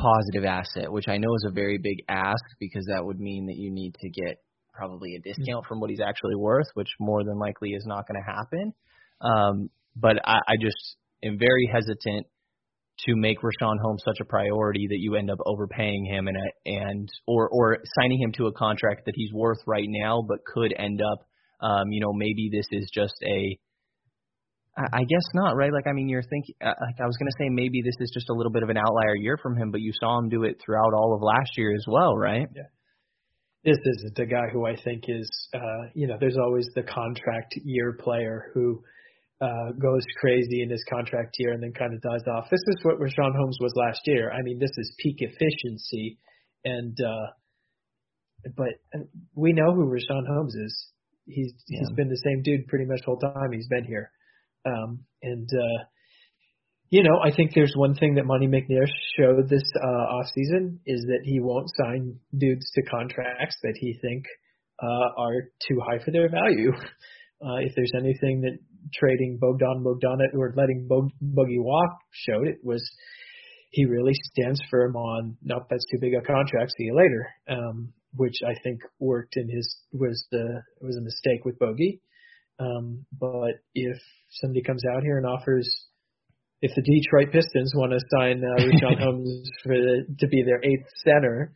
[0.00, 3.56] positive asset, which I know is a very big ask because that would mean that
[3.56, 4.36] you need to get
[4.74, 8.22] probably a discount from what he's actually worth, which more than likely is not going
[8.22, 8.72] to happen.
[9.20, 12.26] Um, but I, I just am very hesitant
[13.06, 17.08] to make Richaun Holmes such a priority that you end up overpaying him and and
[17.26, 21.00] or or signing him to a contract that he's worth right now, but could end
[21.00, 21.26] up,
[21.62, 23.58] um, you know, maybe this is just a.
[24.76, 25.72] I guess not, right?
[25.72, 28.10] Like, I mean, you're thinking, uh, like, I was going to say maybe this is
[28.14, 30.44] just a little bit of an outlier year from him, but you saw him do
[30.44, 32.46] it throughout all of last year as well, right?
[32.54, 32.62] Yeah.
[33.64, 37.58] This isn't a guy who I think is, uh, you know, there's always the contract
[37.64, 38.82] year player who,
[39.40, 42.50] uh, goes crazy in his contract year and then kind of dies off.
[42.50, 44.30] This is what Richaun Holmes was last year.
[44.30, 46.18] I mean, this is peak efficiency,
[46.64, 47.26] and uh,
[48.56, 48.68] but
[49.34, 50.88] we know who Richaun Holmes is.
[51.26, 51.80] He's yeah.
[51.80, 54.10] he's been the same dude pretty much the whole time he's been here,
[54.66, 55.84] um, and uh,
[56.90, 60.80] you know I think there's one thing that Monte McNair showed this uh, off season
[60.86, 64.24] is that he won't sign dudes to contracts that he think
[64.82, 66.72] uh, are too high for their value.
[67.42, 68.58] Uh, if there's anything that
[68.92, 72.82] trading Bogdan Bogdanovic or letting Bog, Boogie walk showed it was
[73.70, 77.92] he really stands firm on nope that's too big a contract see you later um,
[78.14, 82.00] which I think worked in his was the was a mistake with Bogey
[82.60, 83.96] um, but if
[84.40, 85.68] somebody comes out here and offers
[86.62, 90.62] if the Detroit Pistons want to sign uh, Richaun Holmes for the, to be their
[90.62, 91.52] eighth center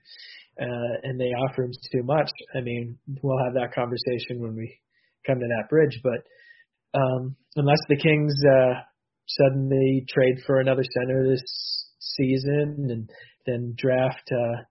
[0.60, 4.80] uh, and they offer him too much I mean we'll have that conversation when we
[5.26, 6.00] come to that bridge.
[6.02, 8.80] But um, unless the Kings uh,
[9.26, 11.42] suddenly trade for another center this
[11.98, 13.10] season and
[13.46, 14.62] then draft uh,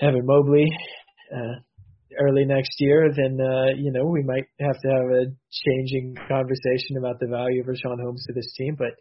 [0.00, 0.66] Evan Mobley
[1.34, 1.60] uh,
[2.20, 6.96] early next year, then uh, you know we might have to have a changing conversation
[6.98, 8.76] about the value of Richaun Holmes to this team.
[8.78, 8.94] But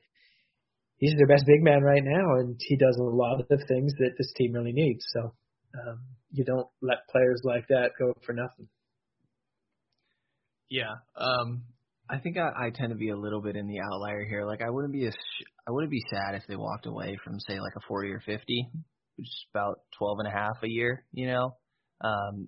[0.98, 4.16] he's their best big man right now, and he does a lot of things that
[4.18, 5.06] this team really needs.
[5.14, 5.34] So
[5.76, 6.00] um,
[6.32, 8.68] you don't let players like that go for nothing.
[10.70, 10.96] Yeah.
[11.16, 11.64] Um,
[12.10, 14.46] I think I, I tend to be a little bit in the outlier here.
[14.46, 15.12] Like I wouldn't be a,
[15.68, 18.70] I wouldn't be sad if they walked away from say like a 40 or 50,
[19.18, 21.56] which is about 12 and a half a year, you know.
[22.02, 22.48] Um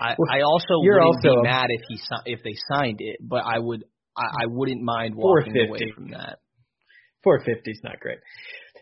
[0.00, 3.42] I well, I also wouldn't also be mad if he if they signed it, but
[3.44, 3.84] I would
[4.16, 6.38] I, I wouldn't mind walking away from that.
[7.24, 8.18] 450 is not great.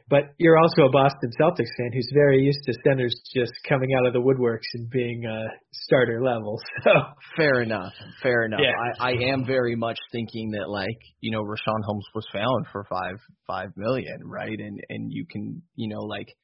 [0.09, 4.07] but you're also a Boston Celtics fan who's very used to centers just coming out
[4.07, 6.59] of the woodworks and being uh, starter level.
[6.85, 6.91] So
[7.37, 8.61] fair enough, fair enough.
[8.63, 8.73] Yeah.
[8.99, 12.85] I, I am very much thinking that like you know Richaun Holmes was found for
[12.89, 14.59] five five million, right?
[14.59, 16.35] And and you can you know like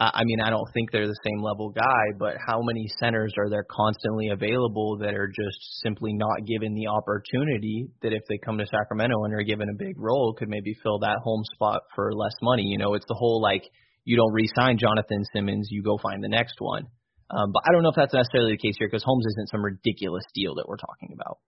[0.00, 3.50] I mean, I don't think they're the same level guy, but how many centers are
[3.50, 8.58] there constantly available that are just simply not given the opportunity that if they come
[8.58, 12.12] to Sacramento and are given a big role could maybe fill that home spot for
[12.14, 12.62] less money?
[12.62, 13.64] You know, it's the whole like
[14.04, 16.86] you don't re-sign Jonathan Simmons, you go find the next one.
[17.30, 19.64] Um, but I don't know if that's necessarily the case here because Holmes isn't some
[19.64, 21.38] ridiculous deal that we're talking about.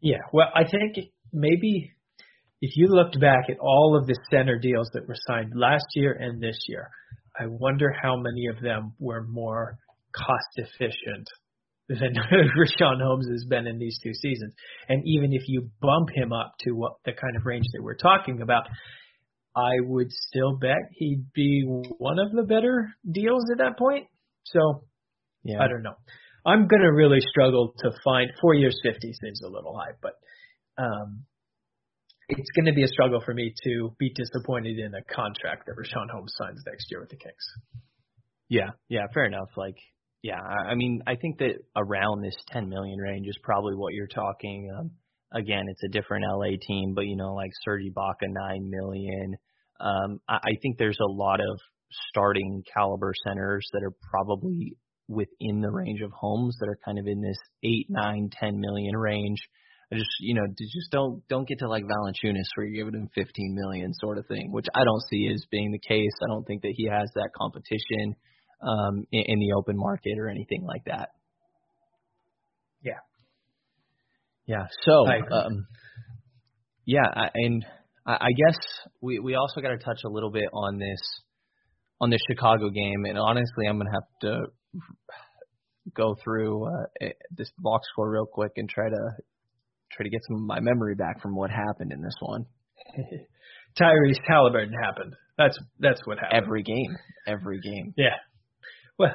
[0.00, 1.92] Yeah, well, I think maybe
[2.60, 6.12] if you looked back at all of the center deals that were signed last year
[6.12, 6.90] and this year,
[7.38, 9.78] I wonder how many of them were more
[10.14, 11.28] cost efficient
[11.88, 12.14] than
[12.58, 14.54] Richaun Holmes has been in these two seasons.
[14.88, 17.96] And even if you bump him up to what the kind of range that we're
[17.96, 18.64] talking about,
[19.56, 24.06] I would still bet he'd be one of the better deals at that point.
[24.44, 24.84] So
[25.44, 25.60] Yeah.
[25.60, 25.94] I don't know.
[26.46, 30.14] I'm gonna really struggle to find four years fifty seems a little high, but
[30.78, 31.24] um
[32.28, 35.76] it's going to be a struggle for me to be disappointed in a contract that
[35.76, 37.34] Richaun Holmes signs next year with the Kings.
[38.48, 39.48] Yeah, yeah, fair enough.
[39.56, 39.76] Like,
[40.22, 44.06] yeah, I mean, I think that around this 10 million range is probably what you're
[44.06, 44.70] talking.
[44.76, 44.90] Um,
[45.32, 49.36] again, it's a different LA team, but you know, like Serge Ibaka, nine million.
[49.80, 51.58] Um, I, I think there's a lot of
[52.08, 54.76] starting caliber centers that are probably
[55.08, 58.96] within the range of Holmes that are kind of in this eight, nine, ten million
[58.96, 59.38] range.
[59.92, 63.08] I just, you know, just don't don't get to like Valanciunas where you're giving him
[63.14, 66.12] 15 million sort of thing, which I don't see as being the case.
[66.22, 68.16] I don't think that he has that competition
[68.62, 71.10] um, in, in the open market or anything like that.
[72.82, 73.00] Yeah.
[74.46, 74.66] Yeah.
[74.84, 75.66] So, I um,
[76.86, 77.64] yeah, I, and
[78.06, 78.58] I, I guess
[79.00, 81.00] we we also got to touch a little bit on this
[82.00, 84.46] on the Chicago game, and honestly, I'm gonna have to
[85.94, 89.10] go through uh, eh, this box score real quick and try to
[89.96, 92.44] try to get some of my memory back from what happened in this one.
[93.80, 95.14] Tyrese Halliburton happened.
[95.36, 96.42] That's that's what happened.
[96.44, 97.92] Every game, every game.
[97.96, 98.16] Yeah.
[98.98, 99.14] Well,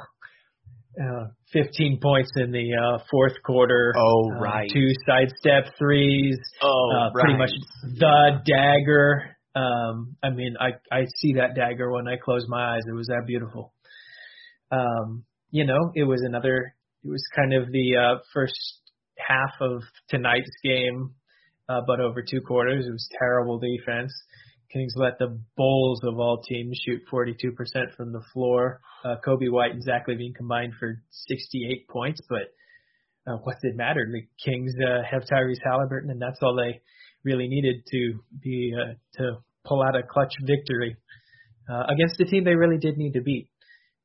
[1.02, 3.94] uh, 15 points in the uh, fourth quarter.
[3.98, 4.70] Oh, uh, right.
[4.74, 6.38] Two sidestep threes.
[6.62, 7.52] Oh, uh, Pretty much
[7.84, 9.38] the dagger.
[9.56, 12.82] Um, I mean, I I see that dagger when I close my eyes.
[12.88, 13.74] It was that beautiful.
[14.72, 16.76] Um, you know, it was another.
[17.04, 18.54] It was kind of the uh, first
[19.30, 21.14] half of tonight's game,
[21.70, 22.86] uh, but over two quarters.
[22.88, 24.12] It was terrible defense.
[24.74, 28.82] Kings let the Bulls of all teams shoot 42% from the floor.
[29.04, 32.54] Uh, Coby White and Zach LaVine combined for 68 points, but
[33.28, 34.08] uh, what did matter?
[34.12, 36.82] The Kings uh, have Tyrese Halliburton, and that's all they
[37.24, 40.96] really needed to be uh, to pull out a clutch victory
[41.70, 43.50] uh, against the team they really did need to beat.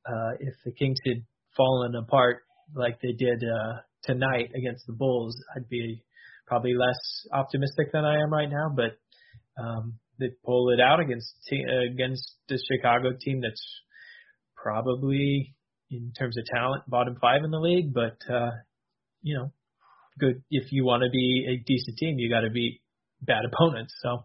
[0.06, 1.24] Uh, if the Kings had
[1.56, 2.42] fallen apart
[2.74, 6.04] like they did uh, tonight against the Bulls, I'd be
[6.46, 8.74] probably less optimistic than I am right now.
[8.74, 8.98] But
[9.62, 13.64] um, they pull it out against te- against the Chicago team that's
[14.56, 15.54] probably
[15.90, 18.50] in terms of talent bottom five in the league, but uh,
[19.22, 19.52] you know,
[20.18, 22.80] good if you want to be a decent team, you got to beat
[23.22, 23.94] bad opponents.
[24.02, 24.24] So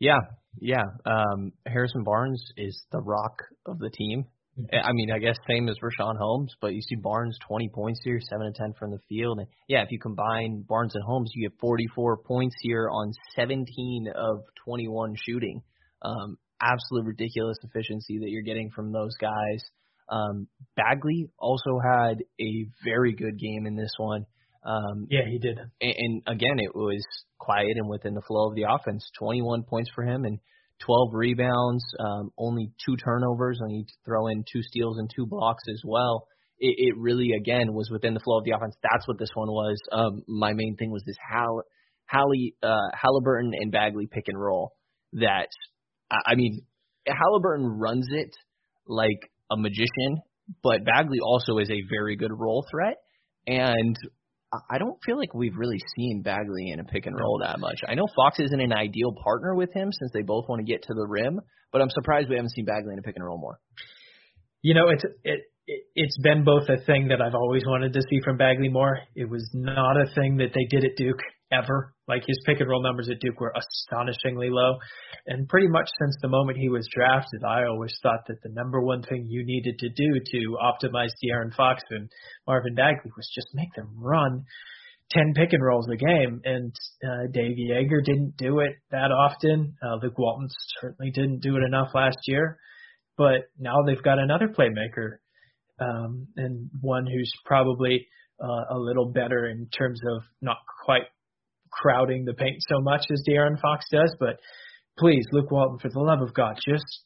[0.00, 0.18] Yeah,
[0.58, 0.84] yeah.
[1.04, 4.24] Um, Harrison Barnes is the rock of the team.
[4.72, 8.20] I mean, I guess same as Richaun Holmes, but you see Barnes 20 points here,
[8.20, 9.38] 7 to 10 from the field.
[9.38, 14.12] And yeah, if you combine Barnes and Holmes, you get 44 points here on 17
[14.14, 15.62] of 21 shooting.
[16.02, 19.62] Um, absolute ridiculous efficiency that you're getting from those guys.
[20.08, 24.26] Um, Bagley also had a very good game in this one.
[24.64, 25.58] Um, yeah, he did.
[25.58, 27.04] and, and again, it was
[27.38, 29.08] quiet and within the flow of the offense.
[29.18, 30.38] 21 points for him and
[30.80, 35.64] 12 rebounds, um, only two turnovers, and you throw in two steals and two blocks
[35.70, 36.26] as well.
[36.58, 38.74] It, it really, again, was within the flow of the offense.
[38.82, 39.78] That's what this one was.
[39.92, 41.62] Um, my main thing was this Hall,
[42.10, 44.72] Hallie, uh, Halliburton and Bagley pick and roll.
[45.14, 45.48] That,
[46.10, 46.62] I, I mean,
[47.06, 48.30] Halliburton runs it
[48.86, 50.22] like a magician,
[50.62, 52.96] but Bagley also is a very good roll threat.
[53.46, 53.96] And
[54.52, 57.80] I- don't feel like we've really seen Bagley in a pick and roll that much.
[57.86, 60.82] I know Fox isn't an ideal partner with him since they both want to get
[60.84, 61.40] to the rim,
[61.72, 63.58] but I'm surprised we haven't seen Bagley in a pick and roll more.
[64.62, 68.02] You know, it's it, it it's been both a thing that I've always wanted to
[68.10, 68.98] see from Bagley more.
[69.14, 71.20] It was not a thing that they did at Duke
[71.52, 71.94] ever.
[72.08, 74.78] Like his pick and roll numbers at Duke were astonishingly low.
[75.26, 78.80] And pretty much since the moment he was drafted, I always thought that the number
[78.80, 82.10] one thing you needed to do to optimize De'Aaron Fox and
[82.46, 84.44] Marvin Bagley was just make them run
[85.10, 86.74] ten pick and rolls a game, and
[87.04, 89.74] uh, Dave Joerger didn't do it that often.
[89.82, 90.48] Uh, Luke Walton
[90.80, 92.58] certainly didn't do it enough last year,
[93.16, 95.18] but now they've got another playmaker
[95.80, 98.06] um, and one who's probably
[98.42, 101.02] uh, a little better in terms of not quite
[101.70, 104.14] crowding the paint so much as De'Aaron Fox does.
[104.18, 104.40] But
[104.98, 107.04] please, Luke Walton, for the love of God, just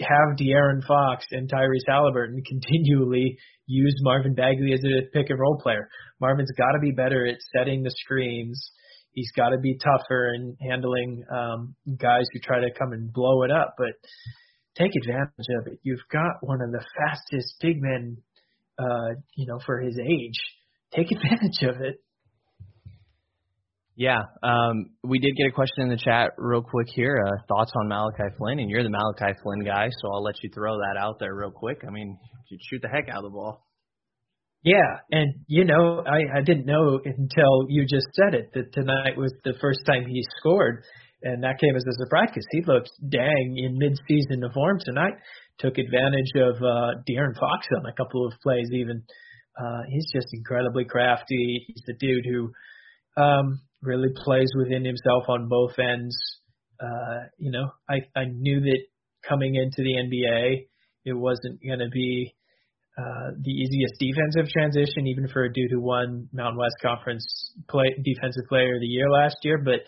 [0.00, 5.58] have De'Aaron Fox and Tyrese Halliburton continually use Marvin Bagley as a pick and roll
[5.58, 5.88] player.
[6.20, 8.70] Marvin's got to be better at setting the screens.
[9.12, 13.44] He's got to be tougher in handling um, guys who try to come and blow
[13.44, 13.74] it up.
[13.78, 13.92] But
[14.76, 15.78] take advantage of it.
[15.82, 18.18] You've got one of the fastest big men,
[18.78, 20.40] uh, you know, for his age.
[20.92, 22.03] Take advantage of it.
[23.96, 27.22] Yeah, um, we did get a question in the chat real quick here.
[27.24, 30.50] Uh, thoughts on Malachi Flynn, and you're the Malachi Flynn guy, so I'll let you
[30.52, 31.84] throw that out there real quick.
[31.86, 32.18] I mean,
[32.50, 33.64] you'd shoot the heck out of the ball.
[34.64, 39.16] Yeah, and you know, I, I didn't know until you just said it that tonight
[39.16, 40.82] was the first time he scored,
[41.22, 45.14] and that came as a surprise because he looked dang in mid-season form tonight.
[45.60, 48.66] Took advantage of uh, De'Aaron Fox on a couple of plays.
[48.72, 49.04] Even
[49.56, 51.64] uh, he's just incredibly crafty.
[51.68, 56.16] He's the dude who um, really plays within himself on both ends.
[56.80, 58.80] Uh, you know, I I knew that
[59.28, 60.66] coming into the NBA,
[61.04, 62.34] it wasn't going to be
[62.96, 67.24] uh, the easiest defensive transition, even for a dude who won Mountain West Conference
[67.68, 69.58] play, Defensive Player of the Year last year.
[69.58, 69.80] But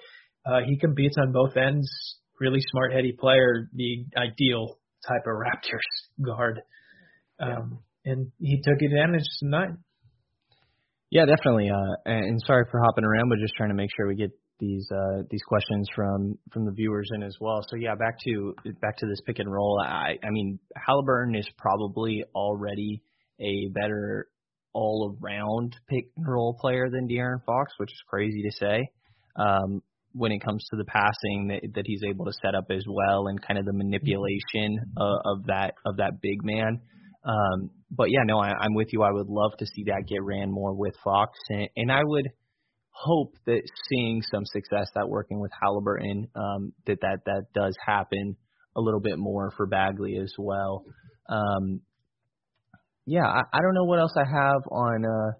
[0.50, 1.88] uh, he competes on both ends.
[2.40, 6.60] Really smart, heady player, the ideal type of Raptors guard.
[7.40, 9.70] Um, and he took advantage tonight.
[11.10, 11.70] Yeah, definitely.
[11.70, 14.88] Uh, and sorry for hopping around, but just trying to make sure we get these
[14.90, 17.60] uh, these questions from from the viewers in as well.
[17.68, 19.80] So yeah, back to back to this pick and roll.
[19.84, 23.02] I I mean Halliburton is probably already
[23.40, 24.28] a better
[24.72, 28.88] all around pick and roll player than De'Aaron Fox, which is crazy to say.
[29.36, 29.82] Um,
[30.12, 33.26] when it comes to the passing that, that he's able to set up as well
[33.26, 36.80] and kind of the manipulation of, of that of that big man.
[37.24, 39.02] Um, but yeah, no, I, I'm with you.
[39.02, 42.28] I would love to see that get ran more with Fox, and, and I would
[42.90, 48.36] hope that seeing some success that working with Halliburton, um, that that that does happen
[48.74, 50.84] a little bit more for Bagley as well.
[51.28, 51.80] Um,
[53.06, 55.32] yeah, I, I don't know what else I have on uh,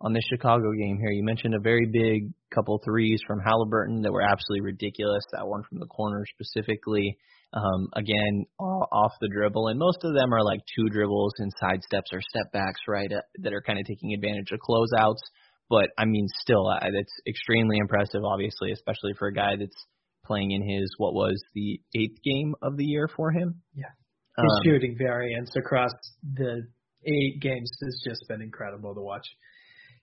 [0.00, 1.10] on this Chicago game here.
[1.10, 5.24] You mentioned a very big couple threes from Halliburton that were absolutely ridiculous.
[5.32, 7.16] That one from the corner specifically.
[7.54, 11.82] Um, again, off the dribble, and most of them are like two dribbles and side
[11.84, 13.10] steps or step backs, right?
[13.12, 15.22] Uh, that are kind of taking advantage of closeouts.
[15.70, 19.86] But I mean, still, uh, that's extremely impressive, obviously, especially for a guy that's
[20.26, 23.62] playing in his what was the eighth game of the year for him.
[23.74, 23.92] Yeah,
[24.36, 25.92] his um, shooting variance across
[26.34, 26.66] the
[27.06, 29.26] eight games has just been incredible to watch.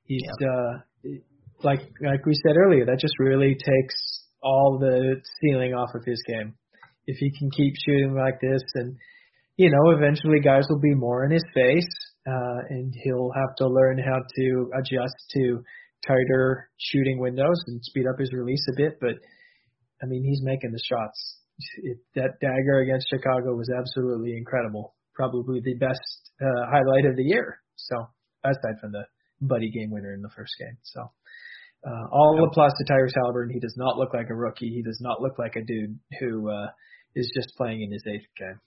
[0.05, 0.47] He's yeah.
[0.47, 1.11] uh,
[1.63, 3.95] like like we said earlier, that just really takes
[4.41, 6.55] all the ceiling off of his game
[7.07, 8.95] if he can keep shooting like this, and
[9.57, 11.89] you know, eventually guys will be more in his face,
[12.27, 15.63] uh, and he'll have to learn how to adjust to
[16.05, 18.97] tighter shooting windows and speed up his release a bit.
[18.99, 19.15] But
[20.01, 21.37] I mean, he's making the shots.
[21.83, 24.95] It, that dagger against Chicago was absolutely incredible.
[25.13, 27.61] Probably the best uh, highlight of the year.
[27.75, 28.07] So
[28.43, 29.05] aside from the
[29.41, 31.11] Buddy game winner in the first game, so
[31.85, 32.49] uh, all yep.
[32.51, 33.53] applause to Tyrese Halliburton.
[33.53, 34.69] He does not look like a rookie.
[34.69, 36.67] He does not look like a dude who uh,
[37.15, 38.59] is just playing in his eighth game.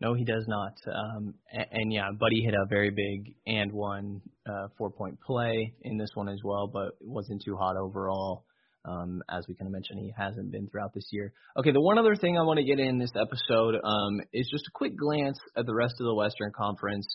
[0.00, 0.74] No, he does not.
[0.86, 5.74] Um, and, and yeah, Buddy hit a very big and one uh, four point play
[5.82, 8.44] in this one as well, but wasn't too hot overall.
[8.84, 11.32] Um, as we kind of mentioned, he hasn't been throughout this year.
[11.58, 14.68] Okay, the one other thing I want to get in this episode um, is just
[14.68, 17.06] a quick glance at the rest of the Western Conference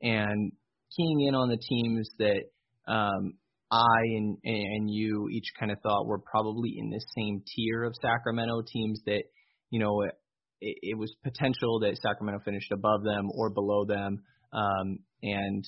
[0.00, 0.52] and
[0.96, 2.44] keying in on the teams that
[2.90, 3.34] um,
[3.70, 7.94] I and and you each kind of thought were probably in the same tier of
[8.00, 9.24] Sacramento teams that
[9.70, 10.14] you know it,
[10.60, 14.22] it was potential that Sacramento finished above them or below them.
[14.52, 15.64] Um, and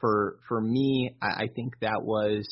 [0.00, 2.46] for for me, I, I think that was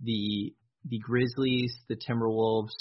[0.00, 0.54] the
[0.88, 2.74] the Grizzlies, the Timberwolves,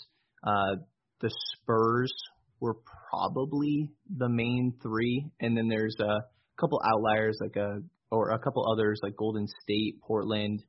[0.44, 0.82] uh,
[1.22, 2.14] the Spurs
[2.60, 2.78] were
[3.10, 6.22] probably the main three, and then there's a
[6.60, 7.80] couple outliers like a
[8.12, 10.62] or a couple others like Golden State, Portland,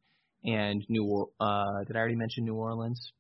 [0.45, 1.05] and New.
[1.05, 3.13] Or uh, did I already mention New Orleans?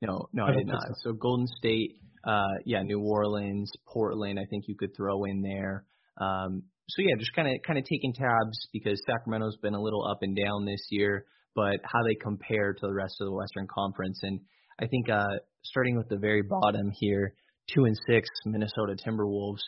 [0.00, 0.82] No, no, I, I did not.
[1.02, 1.10] So.
[1.10, 4.38] so Golden State, uh, yeah, New Orleans, Portland.
[4.38, 5.84] I think you could throw in there.
[6.20, 10.06] Um, so yeah, just kind of kind of taking tabs because Sacramento's been a little
[10.06, 13.66] up and down this year, but how they compare to the rest of the Western
[13.66, 14.40] Conference, and
[14.80, 15.26] I think uh,
[15.64, 17.34] starting with the very bottom here,
[17.74, 19.60] two and six Minnesota Timberwolves.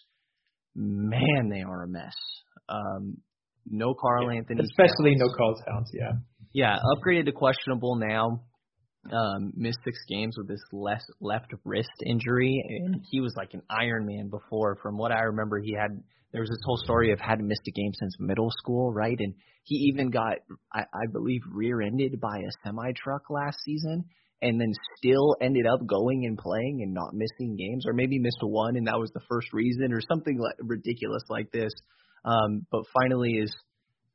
[0.74, 2.14] Man, they are a mess.
[2.68, 3.18] Um,
[3.66, 5.30] no Karl Anthony, especially Towns.
[5.30, 5.90] no Karl Towns.
[5.92, 6.12] Yeah.
[6.52, 8.44] Yeah, upgraded to questionable now.
[9.10, 13.62] Um, missed six games with this less left wrist injury, and he was like an
[13.70, 14.76] Iron Man before.
[14.82, 16.02] From what I remember, he had
[16.32, 19.16] there was this whole story of hadn't missed a game since middle school, right?
[19.18, 19.34] And
[19.64, 20.38] he even got,
[20.72, 24.04] I, I believe, rear-ended by a semi truck last season,
[24.42, 28.38] and then still ended up going and playing and not missing games, or maybe missed
[28.42, 31.72] one, and that was the first reason, or something like ridiculous like this.
[32.24, 33.54] Um, but finally is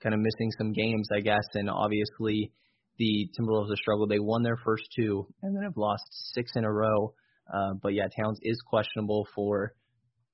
[0.01, 2.51] kind of missing some games, I guess, and obviously
[2.97, 4.10] the Timberwolves have struggled.
[4.10, 6.03] They won their first two and then have lost
[6.34, 7.14] six in a row.
[7.51, 9.74] Uh, but yeah, Towns is questionable for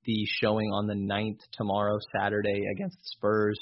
[0.04, 3.58] the showing on the ninth tomorrow, Saturday against the Spurs.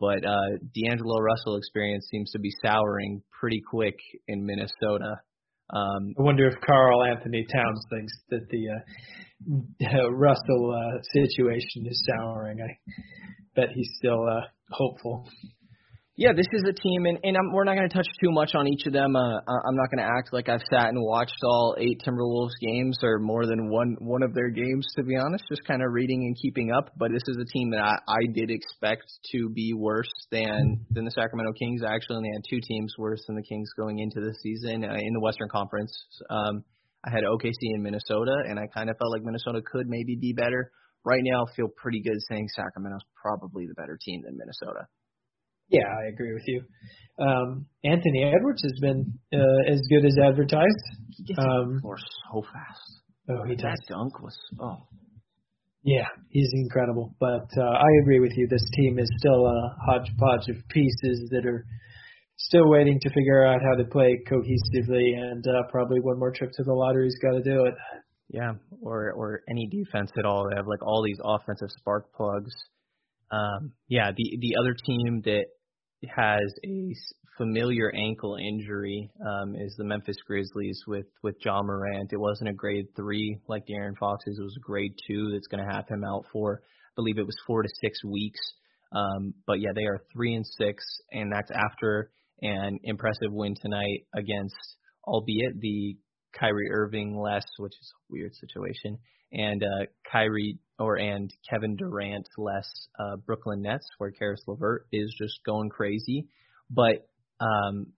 [0.00, 3.96] But uh, D'Angelo Russell experience seems to be souring pretty quick
[4.26, 5.20] in Minnesota.
[5.70, 8.68] Um, I wonder if Karl Anthony Towns thinks that the
[9.86, 12.58] uh, Russell uh, situation is souring.
[12.60, 12.78] I
[13.54, 15.28] bet he's still uh, hopeful.
[16.18, 18.50] Yeah, this is a team, and, and I'm, we're not going to touch too much
[18.56, 19.14] on each of them.
[19.14, 22.98] Uh, I'm not going to act like I've sat and watched all eight Timberwolves games
[23.04, 25.44] or more than one one of their games, to be honest.
[25.48, 26.90] Just kind of reading and keeping up.
[26.96, 31.04] But this is a team that I, I did expect to be worse than than
[31.04, 31.82] the Sacramento Kings.
[31.86, 34.98] I actually only had two teams worse than the Kings going into the season uh,
[34.98, 35.94] in the Western Conference.
[36.28, 36.64] Um,
[37.06, 40.32] I had OKC in Minnesota, and I kind of felt like Minnesota could maybe be
[40.32, 40.72] better.
[41.04, 44.88] Right now, I feel pretty good saying Sacramento's probably the better team than Minnesota.
[45.68, 46.62] Yeah, I agree with you.
[47.18, 50.84] Um, Anthony Edwards has been uh, as good as advertised.
[51.16, 53.00] He gets um, more so fast.
[53.30, 54.86] Oh, he that dunk was oh.
[55.84, 57.14] Yeah, he's incredible.
[57.20, 58.46] But uh, I agree with you.
[58.48, 61.64] This team is still a hodgepodge of pieces that are
[62.36, 66.50] still waiting to figure out how to play cohesively, and uh, probably one more trip
[66.54, 67.74] to the lottery's got to do it.
[68.30, 68.52] Yeah,
[68.82, 70.48] or or any defense at all.
[70.48, 72.52] They have like all these offensive spark plugs.
[73.30, 75.46] Um, yeah, the the other team that
[76.06, 76.94] has a
[77.36, 82.12] familiar ankle injury um, is the Memphis Grizzlies with with Ja Morant.
[82.12, 84.38] It wasn't a grade three like De'Aaron Fox's.
[84.38, 86.62] It was a grade two that's going to have him out for.
[86.64, 88.40] I believe it was four to six weeks.
[88.92, 92.10] Um, but yeah, they are three and six, and that's after
[92.42, 94.54] an impressive win tonight against,
[95.04, 95.96] albeit the
[96.38, 98.98] Kyrie Irving less, which is a weird situation,
[99.32, 102.68] and uh, Kyrie or and Kevin Durant less
[102.98, 106.26] uh, Brooklyn Nets, where Caris LeVert is just going crazy.
[106.70, 107.08] But
[107.40, 107.92] um,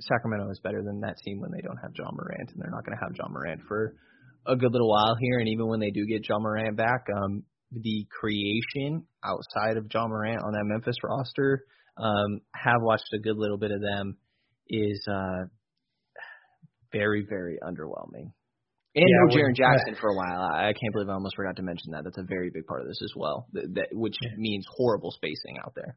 [0.00, 2.84] Sacramento is better than that team when they don't have Ja Morant, and they're not
[2.84, 3.94] going to have Ja Morant for
[4.46, 5.38] a good little while here.
[5.38, 7.42] And even when they do get Ja Morant back, um,
[7.72, 11.64] the creation outside of Ja Morant on that Memphis roster,
[11.96, 14.16] um, have watched a good little bit of them,
[14.68, 15.44] is uh,
[16.92, 18.32] very very underwhelming.
[18.98, 20.42] And Yeah, no Jaren Jackson for a while.
[20.42, 22.02] I, I can't believe I almost forgot to mention that.
[22.04, 23.46] That's a very big part of this as well.
[23.52, 25.96] That, that which means horrible spacing out there.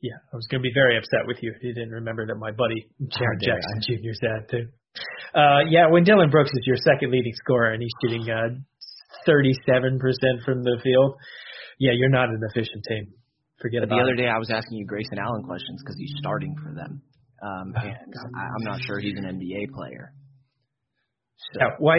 [0.00, 2.36] Yeah, I was going to be very upset with you if you didn't remember that
[2.36, 4.10] my buddy dare Jackson Jr.
[4.10, 4.66] is that too.
[5.36, 8.56] Uh, yeah, when Dillon Brooks is your second leading scorer and he's shooting uh,
[9.28, 10.00] 37%
[10.44, 11.16] from the field,
[11.78, 13.12] yeah, you're not an efficient team.
[13.60, 14.24] Forget But about the other it.
[14.24, 17.02] day I was asking you Grayson Allen questions because he's starting for them,
[17.42, 20.12] um, and I, I'm not sure he's an NBA player.
[21.54, 21.96] So Yeah, why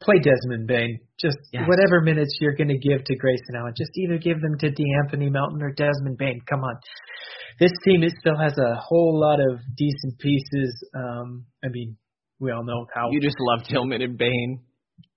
[0.00, 0.98] play Desmond Bane?
[1.18, 1.68] Just Yes.
[1.68, 5.30] whatever minutes you're going to give to Grayson Allen, just either give them to De'Anthony
[5.30, 6.40] Melton or Desmond Bane.
[6.48, 6.74] Come on,
[7.58, 10.72] this team it still has a whole lot of decent pieces.
[10.96, 11.96] Um, I mean,
[12.38, 13.10] we all know how.
[13.10, 14.60] you just love Tillman and Bane.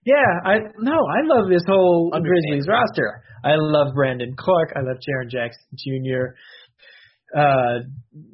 [0.05, 2.11] Yeah, I no, I love this whole.
[2.11, 3.23] Grizzlies roster.
[3.45, 4.73] I love Brandon Clarke.
[4.75, 6.35] I love Jaren Jackson Jr.
[7.35, 7.79] Uh,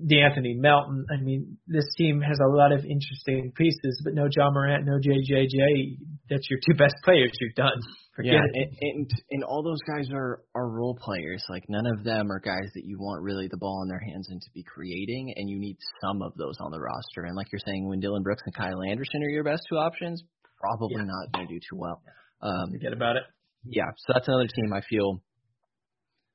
[0.06, 1.06] De'Anthony Melton.
[1.10, 5.00] I mean, this team has a lot of interesting pieces, but no Ja Morant, no
[5.00, 5.98] JJJ.
[6.30, 7.32] That's your two best players.
[7.40, 7.80] You're done.
[8.16, 8.70] Forget Yeah, it.
[8.82, 11.42] and, and and all those guys are are role players.
[11.50, 14.28] Like none of them are guys that you want really the ball in their hands
[14.30, 15.34] and to be creating.
[15.38, 17.24] And you need some of those on the roster.
[17.24, 20.22] And like you're saying, when Dillon Brooks and Kyle Anderson are your best two options,
[20.60, 21.06] probably Yeah.
[21.06, 22.02] not going to do too well.
[22.42, 23.24] Um, Forget about it.
[23.64, 25.22] yeah, so that's another team I feel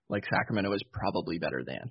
[0.09, 1.91] like Sacramento is probably better than.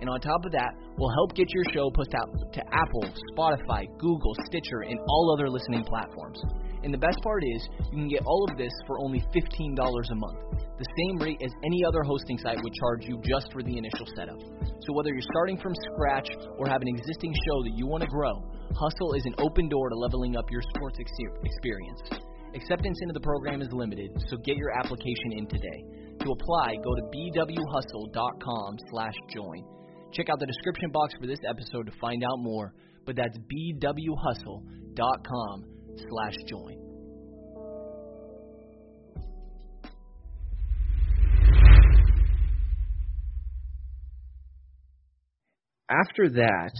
[0.00, 3.86] And on top of that, we'll help get your show pushed out to Apple, Spotify,
[3.98, 6.40] Google, Stitcher, and all other listening platforms.
[6.82, 10.14] And the best part is, you can get all of this for only $15 a
[10.14, 10.38] month,
[10.78, 14.06] the same rate as any other hosting site would charge you just for the initial
[14.16, 14.38] setup.
[14.82, 16.28] So whether you're starting from scratch
[16.58, 18.42] or have an existing show that you want to grow,
[18.74, 21.10] Hustle is an open door to leveling up your sports ex-
[21.44, 22.02] experience.
[22.54, 25.84] Acceptance into the program is limited, so get your application in today.
[26.20, 29.64] To apply, go to bwhustle.com slash join.
[30.14, 32.72] Check out the description box for this episode to find out more,
[33.04, 35.64] but that's bwhustle.com
[36.08, 36.78] slash join.
[45.90, 46.72] After that,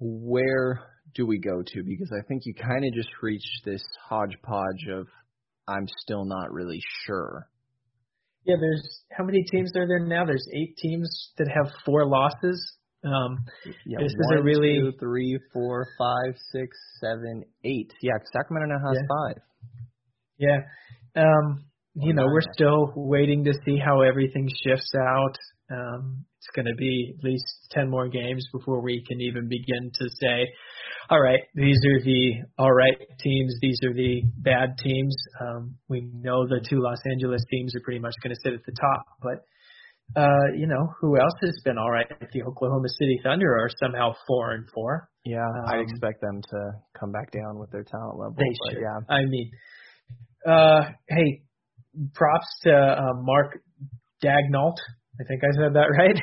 [0.00, 0.80] where
[1.14, 1.82] do we go to?
[1.82, 5.06] Because I think you kind of just reached this hodgepodge of
[5.68, 7.48] I'm still not really sure.
[8.44, 10.24] Yeah, there's how many teams are there now?
[10.24, 12.76] There's eight teams that have four losses.
[13.04, 13.44] Um,
[13.84, 17.92] yeah, this one, is a really two, three, four, five, six, seven, eight.
[18.00, 19.06] Yeah, Sacramento now has Yeah.
[19.08, 19.42] five.
[20.38, 21.22] Yeah.
[21.22, 21.64] Um,
[21.94, 25.36] you know, we're still waiting to see how everything shifts out.
[25.70, 29.92] Um, it's going to be at least 10 more games before we can even begin
[29.94, 30.50] to say,
[31.08, 35.14] all right, these are the all right teams, these are the bad teams.
[35.40, 38.64] Um, we know the two Los Angeles teams are pretty much going to sit at
[38.66, 39.44] the top, but
[40.20, 42.06] uh, you know, who else has been all right?
[42.32, 45.08] The Oklahoma City Thunder are somehow four and four.
[45.24, 48.34] Yeah, Um, expect them to come back down with their talent level.
[48.36, 48.82] They should.
[48.82, 49.14] Yeah.
[49.14, 49.50] I mean,
[50.44, 51.42] uh, hey,
[52.14, 53.60] props to uh, Mark
[54.24, 54.76] Daigneault.
[55.20, 56.18] I think I said that right.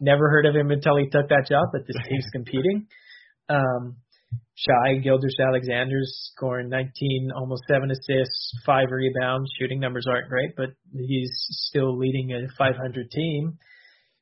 [0.00, 2.86] Never heard of him until he took that job, but this team's competing.
[3.48, 3.96] Um,
[4.56, 9.50] Shai Gilgeous-Alexander's scoring 19, almost seven assists, five rebounds.
[9.58, 11.30] Shooting numbers aren't great, but he's
[11.68, 13.58] still leading a 500 team.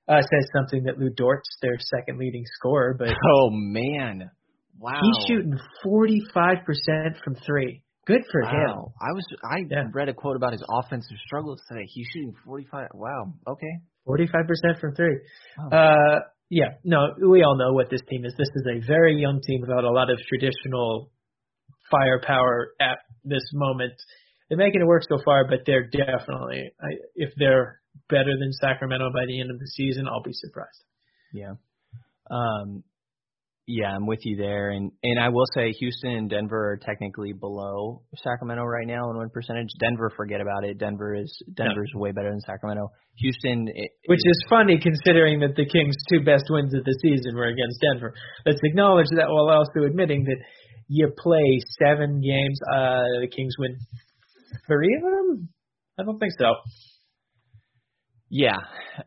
[0.09, 4.31] Uh, says something that Lu Dort's their second leading scorer, but Oh man.
[4.79, 5.01] Wow.
[5.01, 5.57] he's shooting
[5.87, 7.85] 45% from three.
[8.05, 8.71] Good for him.
[9.01, 9.59] I was I
[9.95, 11.87] read a quote about his offensive struggles today.
[11.87, 12.89] He's shooting 45.
[12.95, 13.35] Wow.
[13.47, 13.79] Okay.
[14.07, 15.19] 45% from three.
[15.59, 15.77] Oh.
[15.77, 18.35] Uh, yeah, no, we all know what this team is.
[18.37, 21.11] This is a very young team without a lot of traditional
[21.91, 23.95] firepower at this moment.
[24.49, 27.81] They're making it work so far, but they're definitely, I, if they're
[28.11, 30.85] better than Sacramento by the end of the season, I'll be surprised.
[31.33, 31.55] Yeah.
[32.31, 32.85] Um
[33.67, 37.33] yeah, I'm with you there and and I will say Houston and Denver are technically
[37.33, 39.69] below Sacramento right now in win percentage.
[39.79, 40.79] Denver forget about it.
[40.79, 42.91] Denver is Denver's way better than Sacramento.
[43.19, 47.37] Houston it, Which is funny considering that the Kings' two best wins of the season
[47.37, 48.15] were against Denver.
[48.45, 50.39] Let's acknowledge that while also admitting that
[50.89, 53.77] you play seven games, uh, the Kings win
[54.67, 55.49] three of them?
[55.99, 56.55] I don't think so.
[58.29, 58.59] Yeah,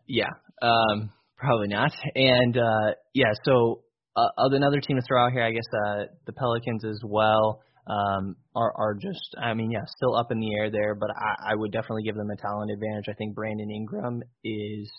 [0.07, 0.29] yeah,
[0.61, 1.91] um, probably not.
[2.13, 3.81] And uh, yeah, so
[4.15, 8.35] uh, another team to throw out here, I guess uh, the Pelicans as well um,
[8.55, 11.55] are are just, I mean, yeah, still up in the air there, but I, I
[11.55, 13.05] would definitely give them a talent advantage.
[13.09, 14.91] I think Brandon Ingram is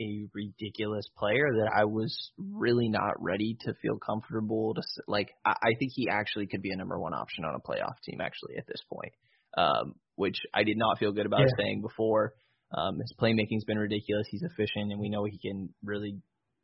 [0.00, 5.30] a ridiculous player that I was really not ready to feel comfortable to like.
[5.44, 8.20] I, I think he actually could be a number one option on a playoff team
[8.20, 9.12] actually at this point,
[9.56, 11.56] um, which I did not feel good about Yeah.
[11.58, 12.34] saying before.
[12.76, 14.26] Um, his playmaking's been ridiculous.
[14.30, 16.18] He's efficient, and we know he can really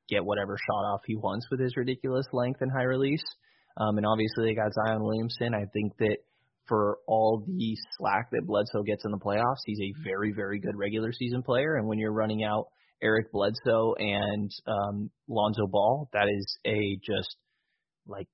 [0.08, 3.24] get whatever shot off he wants with his ridiculous length and high release.
[3.76, 5.54] Um, and obviously they got Zion Williamson.
[5.54, 6.18] I think that
[6.66, 10.76] for all the slack that Bledsoe gets in the playoffs, he's a very, very good
[10.76, 11.76] regular season player.
[11.76, 12.68] And when you're running out
[13.02, 17.36] Eric Bledsoe and um, Lonzo Ball, that is a just
[18.06, 18.28] like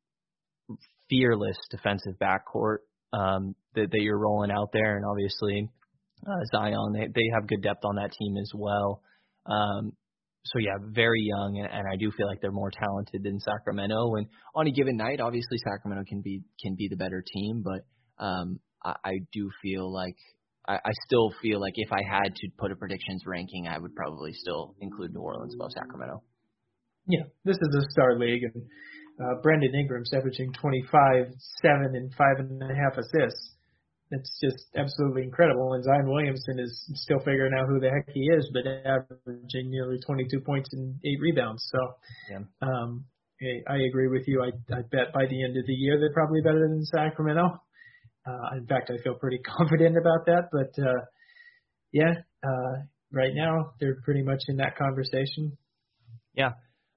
[1.09, 2.79] fearless defensive backcourt
[3.13, 4.97] um, that, that you're rolling out there.
[4.97, 5.69] And obviously
[6.27, 9.03] uh, Zion, they, they have good depth on that team as well.
[9.47, 9.93] Um,
[10.45, 14.15] so yeah, very young, and, and I do feel like they're more talented than Sacramento.
[14.17, 17.85] And on a given night, obviously Sacramento can be can be the better team, but
[18.25, 20.17] um, I, I do feel like
[20.67, 23.95] I, I still feel like if I had to put a predictions ranking, I would
[23.95, 26.23] probably still include New Orleans above Sacramento.
[27.07, 28.63] Yeah, this is a star league, and
[29.21, 31.27] uh, Brandon Ingram's averaging 25,
[31.63, 33.57] seven, and five and a half assists.
[34.13, 35.75] It's just absolutely incredible.
[35.75, 39.99] And Zion Williamson is still figuring out who the heck he is, but averaging nearly
[40.05, 41.63] 22 points and eight rebounds.
[41.71, 41.79] So,
[42.31, 42.43] Yeah.
[42.61, 43.05] um,
[43.41, 44.43] I, I agree with you.
[44.43, 47.61] I, I bet by the end of the year they're probably better than Sacramento.
[48.27, 50.49] Uh, in fact, I feel pretty confident about that.
[50.53, 51.01] But uh,
[51.93, 52.83] yeah, uh,
[53.13, 55.57] right now they're pretty much in that conversation.
[56.35, 56.51] Yeah.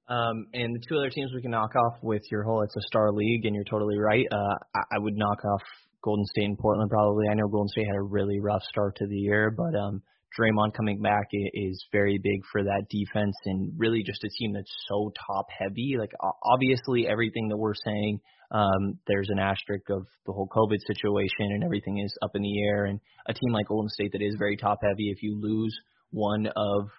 [0.10, 2.82] Um, and the two other teams we can knock off with your whole it's a
[2.88, 4.26] star league, and you're totally right.
[4.30, 5.62] Uh, I, I would knock off
[6.04, 7.28] Golden State and Portland probably.
[7.30, 10.02] I know Golden State had a really rough start to the year, but um,
[10.38, 14.74] Draymond coming back is very big for that defense, and really just a team that's
[14.90, 15.96] so top heavy.
[15.98, 16.12] Like
[16.44, 18.20] obviously everything that we're saying
[18.54, 22.62] Um, there's an asterisk of the whole COVID situation and everything is up in the
[22.68, 22.86] air.
[22.86, 25.76] And a team like Golden State that is very top heavy, if you lose
[26.12, 26.90] one of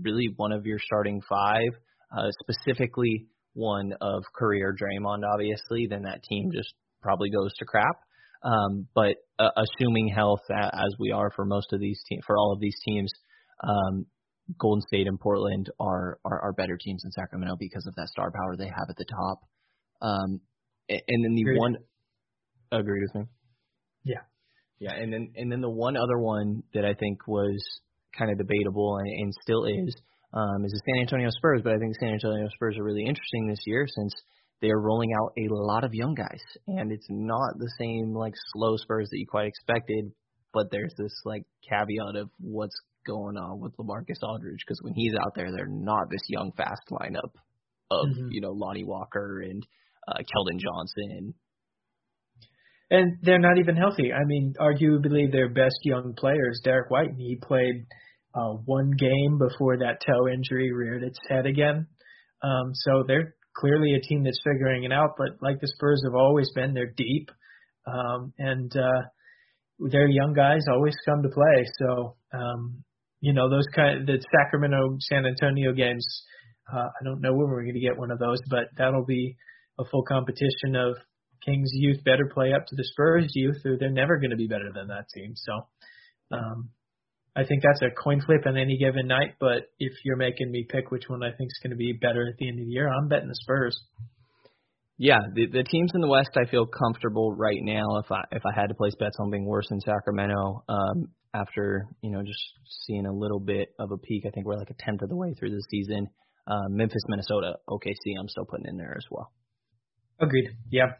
[0.00, 1.72] really one of your starting five,
[2.16, 7.96] uh, specifically one of Curry Draymond, obviously, then that team just probably goes to crap.
[8.42, 12.52] Um, but uh, assuming health, as we are for most of these teams, for all
[12.52, 13.12] of these teams,
[13.62, 14.06] um,
[14.58, 18.32] Golden State and Portland are, are are better teams than Sacramento because of that star
[18.32, 19.40] power they have at the top.
[20.02, 20.40] Um,
[20.88, 21.58] and, and then the Agreed.
[21.58, 21.76] one,
[22.72, 23.28] agree with me.
[24.04, 24.20] Yeah.
[24.80, 27.62] Yeah, and then and then the one other one that I think was
[28.16, 29.94] kind of debatable and, and still is
[30.32, 31.60] um, is the San Antonio Spurs.
[31.62, 34.12] But I think the San Antonio Spurs are really interesting this year since
[34.60, 38.34] they are rolling out a lot of young guys, and it's not the same like
[38.52, 40.12] slow Spurs that you quite expected.
[40.52, 42.74] But there's this like caveat of what's
[43.06, 46.82] going on with LaMarcus Aldridge because when he's out there, they're not this young fast
[46.90, 47.32] lineup
[47.90, 48.28] of Mhm.
[48.30, 49.64] you know Lonnie Walker and
[50.08, 51.34] uh, Keldon Johnson.
[52.92, 54.12] And they're not even healthy.
[54.12, 57.86] I mean, arguably their best young player is Derrick White, and he played
[58.34, 61.86] uh, one game before that toe injury reared its head again.
[62.42, 65.14] Um, so they're clearly a team that's figuring it out.
[65.18, 67.30] But like the Spurs have always been, they're deep,
[67.86, 69.02] um, and uh,
[69.78, 71.66] their young guys always come to play.
[71.78, 72.84] So um,
[73.20, 76.06] you know those kind of, the Sacramento San Antonio games.
[76.72, 79.36] Uh, I don't know when we're going to get one of those, but that'll be
[79.80, 80.94] a full competition of
[81.44, 84.46] Kings youth better play up to the Spurs youth, or they're never going to be
[84.46, 85.32] better than that team.
[85.34, 85.52] So,
[86.36, 86.68] um,
[87.36, 89.34] I think that's a coin flip on any given night.
[89.38, 92.26] But if you're making me pick which one I think is going to be better
[92.28, 93.78] at the end of the year, I'm betting the Spurs.
[94.98, 97.96] Yeah, the the teams in the West I feel comfortable right now.
[98.04, 101.86] If I if I had to place bets on being worse than Sacramento, um, after
[102.02, 102.42] you know just
[102.86, 105.16] seeing a little bit of a peak, I think we're like a tenth of the
[105.16, 106.06] way through the season.
[106.46, 109.32] Um, Memphis, Minnesota, OKC, I'm still putting in there as well.
[110.20, 110.50] Agreed.
[110.70, 110.92] Yeah,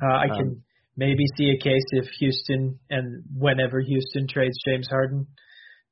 [0.00, 0.62] uh, I can Um,
[0.96, 5.26] maybe see a case if Houston and whenever Houston trades James Harden,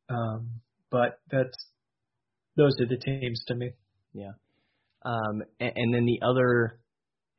[0.09, 0.49] um,
[0.91, 1.57] but that's
[2.57, 3.71] those are the teams to me.
[4.13, 4.33] Yeah.
[5.05, 6.81] Um, and, and then the other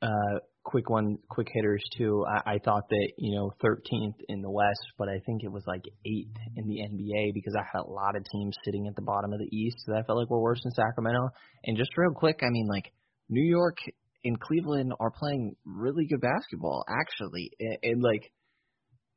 [0.02, 2.26] uh, quick one, quick hitters too.
[2.26, 5.64] I, I thought that you know 13th in the West, but I think it was
[5.68, 9.02] like eighth in the NBA because I had a lot of teams sitting at the
[9.02, 11.30] bottom of the East that I felt like were worse than Sacramento.
[11.66, 12.92] And just real quick, I mean like
[13.30, 13.78] New York
[14.24, 18.32] and Cleveland are playing really good basketball actually, and, and like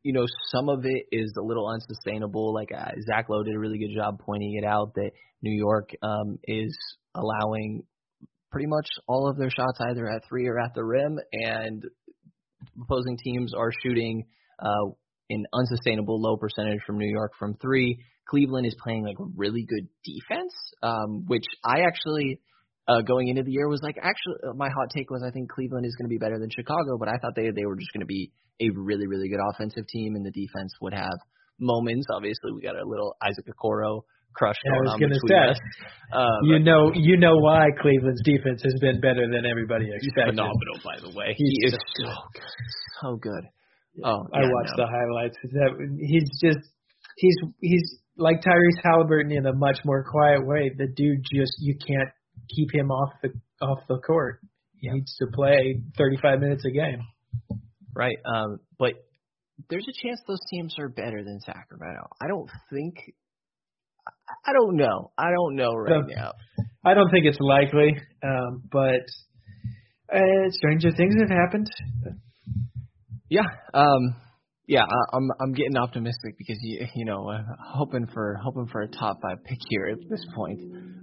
[0.03, 2.53] you know, some of it is a little unsustainable.
[2.53, 5.11] Like uh, Zach Lowe did a really good job pointing it out that
[5.43, 6.77] New York um, is
[7.15, 7.85] allowing
[8.51, 11.85] pretty much all of their shots either at three or at the rim, and
[12.83, 14.25] opposing teams are shooting
[14.59, 14.91] uh,
[15.31, 17.99] an unsustainable low percentage from New York from three.
[18.29, 22.41] Cleveland is playing like really good defense, um, which I actually
[22.89, 25.51] uh, going into the year was like actually uh, my hot take was I think
[25.51, 27.93] Cleveland is going to be better than Chicago, but I thought they they were just
[27.93, 31.19] going to be a really really good offensive team and the defense would have
[31.59, 32.07] moments.
[32.11, 34.03] Obviously, we got a little Isaac Okoro
[34.35, 35.61] crush Yeah, I was on gonna between say.
[36.13, 40.37] Uh, you know, you know why Cleveland's defense has been better than everybody expected.
[40.37, 41.35] phenomenal, by the way.
[41.37, 42.43] He's he is so good,
[43.01, 43.45] so good.
[44.05, 44.85] Oh, I yeah, watched no.
[44.85, 45.37] the highlights.
[46.01, 46.65] He's just
[47.17, 50.73] he's he's like Tyrese Halliburton in a much more quiet way.
[50.77, 52.09] The dude just you can't
[52.55, 53.31] keep him off the
[53.61, 54.41] off the court.
[54.77, 57.03] He needs to play 35 minutes a game.
[57.95, 58.17] Right.
[58.25, 58.95] Um, but
[59.71, 62.09] there's a chance those teams are better than Sacramento.
[62.21, 62.95] I don't think.
[64.47, 65.13] I- don't know.
[65.17, 66.33] I don't know right So- now.
[66.85, 69.03] I don't think it's likely, um, but
[70.13, 71.69] uh, stranger things have happened.
[73.29, 73.47] Yeah.
[73.73, 74.17] Um.
[74.67, 74.83] Yeah.
[74.85, 78.89] I, I'm I'm getting optimistic because you you know I'm hoping for hoping for a
[78.89, 80.61] top five pick here at this point.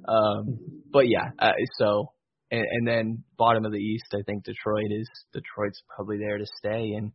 [0.07, 0.78] Um.
[0.91, 1.29] But yeah.
[1.37, 2.13] Uh, so
[2.51, 6.45] and, and then bottom of the East, I think Detroit is Detroit's probably there to
[6.57, 7.11] stay and.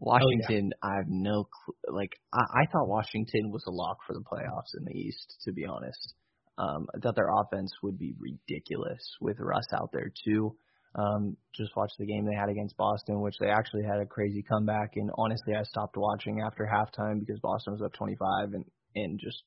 [0.00, 2.12] Washington, I have no cl- like.
[2.32, 5.34] I, I thought Washington was a lock for the playoffs in the East.
[5.44, 6.14] To be honest,
[6.56, 10.56] um, I thought their offense would be ridiculous with Russ out there too.
[10.94, 14.42] Um, just watched the game they had against Boston, which they actually had a crazy
[14.42, 14.92] comeback.
[14.96, 18.64] And honestly, I stopped watching after halftime because Boston was up 25 and
[18.96, 19.42] and just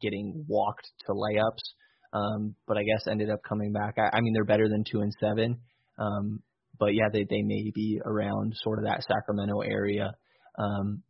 [0.00, 1.74] getting walked to layups.
[2.12, 3.96] Um, but I guess ended up coming back.
[3.98, 5.60] I, I mean, they're better than two and seven.
[5.98, 6.42] Um,
[6.78, 10.14] but yeah, they they may be around sort of that Sacramento area.
[10.58, 11.02] Um,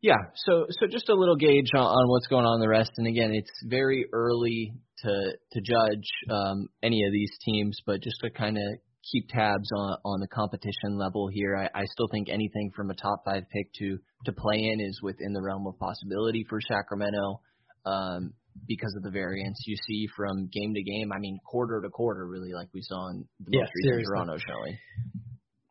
[0.00, 2.90] yeah, so so just a little gauge on, on what's going on in the rest.
[2.96, 8.16] And again, it's very early to to judge um, any of these teams, but just
[8.22, 8.64] to kind of
[9.10, 11.56] keep tabs on on the competition level here.
[11.56, 15.00] I, I still think anything from a top five pick to to play in is
[15.02, 17.40] within the realm of possibility for Sacramento.
[17.84, 18.34] Um,
[18.66, 22.26] because of the variance you see from game to game, I mean quarter to quarter,
[22.26, 24.12] really, like we saw in the Yeah, most recent seriously.
[24.12, 24.78] Toronto showing.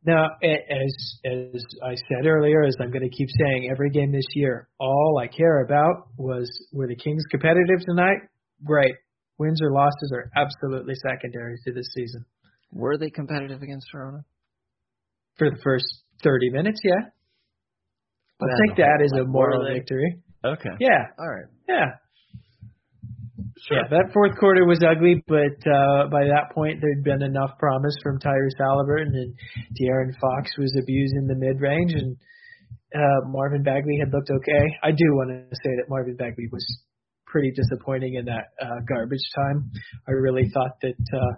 [0.04, 4.26] Now, as as I said earlier, as I'm going to keep saying every game this
[4.34, 8.18] year, all I care about was were the Kings competitive tonight?
[8.64, 8.96] Great.
[9.38, 12.26] Wins or losses are absolutely secondary to this season.
[12.72, 14.22] Were they competitive against Toronto?
[15.38, 15.86] For the first
[16.24, 17.10] 30 minutes, yeah.
[18.42, 20.22] I'll But take that as a moral victory.
[20.44, 20.70] Okay.
[20.80, 21.06] Yeah.
[21.20, 21.46] All right.
[21.68, 21.86] Yeah.
[23.70, 27.94] Yeah, that fourth quarter was ugly, but uh, by that point there'd been enough promise
[28.02, 29.34] from Tyrese Halliburton and
[29.78, 32.18] De'Aaron Fox was abusing the mid range, and
[32.96, 34.66] uh, Marvin Bagley had looked okay.
[34.82, 36.66] I do want to say that Marvin Bagley was
[37.28, 39.70] pretty disappointing in that uh, garbage time.
[40.08, 41.34] I really thought that, uh,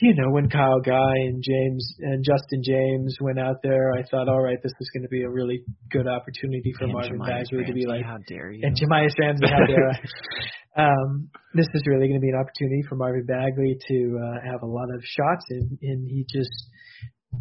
[0.00, 4.28] you know, when Kyle Guy and James and Justin James went out there, I thought,
[4.28, 7.50] all right, this is going to be a really good opportunity for And Marvin Jemias
[7.50, 8.62] Bagley to be like, how dare you?
[8.64, 10.82] and Jahmi'us Ramsey, how dare I?
[10.82, 14.62] um, this is really going to be an opportunity for Marvin Bagley to uh, have
[14.62, 16.70] a lot of shots, and, and he just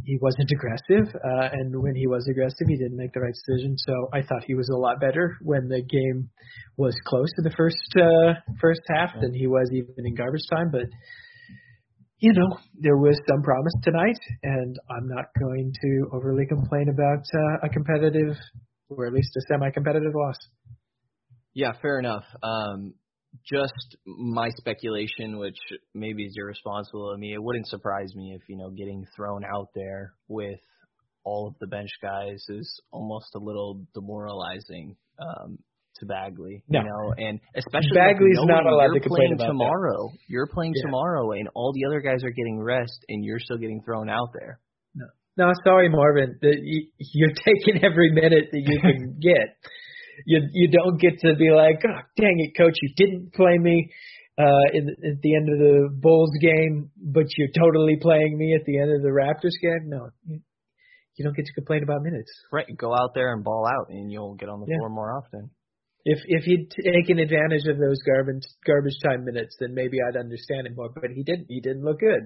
[0.06, 1.14] he wasn't aggressive.
[1.16, 3.76] Uh, and when he was aggressive, he didn't make the right decision.
[3.78, 6.30] So I thought he was a lot better when the game
[6.78, 10.72] was close in the first uh, first half than he was even in garbage time.
[10.72, 10.88] But
[12.22, 17.26] you know, there was some promise tonight, and I'm not going to overly complain about
[17.34, 18.36] uh, a competitive,
[18.90, 20.36] or at least a semi-competitive loss.
[21.56, 22.24] Yeah, fair enough.
[22.44, 22.94] Um,
[23.52, 25.58] just my speculation, which
[25.96, 29.70] maybe is irresponsible of me, it wouldn't surprise me if you know getting thrown out
[29.74, 30.60] there with
[31.24, 35.58] all of the bench guys is almost a little demoralizing um,
[36.02, 36.64] to Bagley.
[36.68, 36.80] No.
[36.82, 39.48] You know, and especially Bagley's like, not allowed to complain about that.
[39.56, 40.10] tomorrow.
[40.28, 40.84] You're playing Yeah.
[40.92, 44.30] tomorrow, and all the other guys are getting rest, and you're still getting thrown out
[44.38, 44.60] there.
[45.38, 46.38] No, sorry, Marvin.
[46.42, 49.56] That you, you're taking every minute that you can get.
[50.26, 53.90] You you don't get to be like, oh, dang it, coach, you didn't play me
[54.38, 58.66] uh, in, at the end of the Bulls game, but you're totally playing me at
[58.66, 59.88] the end of the Raptors game.
[59.90, 60.42] No, you,
[61.16, 62.30] you don't get to complain about minutes.
[62.52, 64.78] Right, go out there and ball out, and you'll get on the Yeah.
[64.80, 65.50] floor more often.
[66.04, 70.68] If if he'd taken advantage of those garbage garbage time minutes, then maybe I'd understand
[70.68, 70.90] it more.
[70.94, 71.46] But he didn't.
[71.50, 72.22] He didn't look good.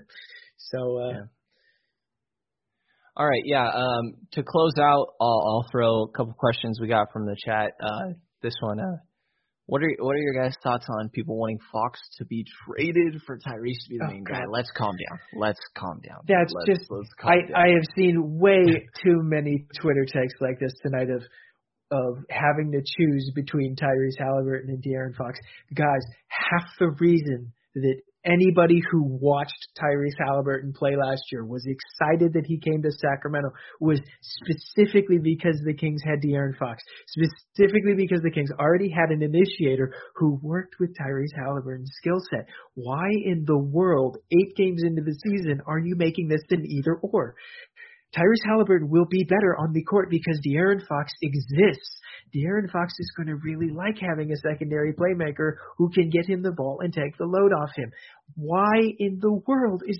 [0.58, 1.24] So uh,
[3.18, 3.68] All right, yeah.
[3.68, 7.72] Um, to close out, I'll, I'll throw a couple questions we got from the chat.
[7.82, 8.98] Uh, this one, uh,
[9.68, 13.38] what are what are your guys' thoughts on people wanting Fox to be traded for
[13.38, 14.44] Tyrese to be the Oh, main guy?
[14.50, 15.20] Let's calm down.
[15.36, 16.20] Let's calm down.
[16.28, 17.56] That's let's, just let's calm I down.
[17.56, 21.24] I have seen way too many Twitter texts like this tonight of
[21.92, 25.40] of having to choose between Tyrese Halliburton and De'Aaron Fox.
[25.74, 32.34] Guys, half the reason that anybody who watched Tyrese Halliburton play last year was excited
[32.34, 36.84] that he came to Sacramento was specifically because the Kings had De'Aaron Fox.
[37.08, 42.48] Specifically because the Kings already had an initiator who worked with Tyrese Halliburton's skill set.
[42.74, 46.96] Why in the world, eight games into the season, are you making this an either
[46.96, 47.36] or?
[48.16, 52.00] Tyrese Halliburton will be better on the court because De'Aaron Fox exists.
[52.34, 56.42] De'Aaron Fox is going to really like having a secondary playmaker who can get him
[56.42, 57.92] the ball and take the load off him.
[58.36, 60.00] Why in the world is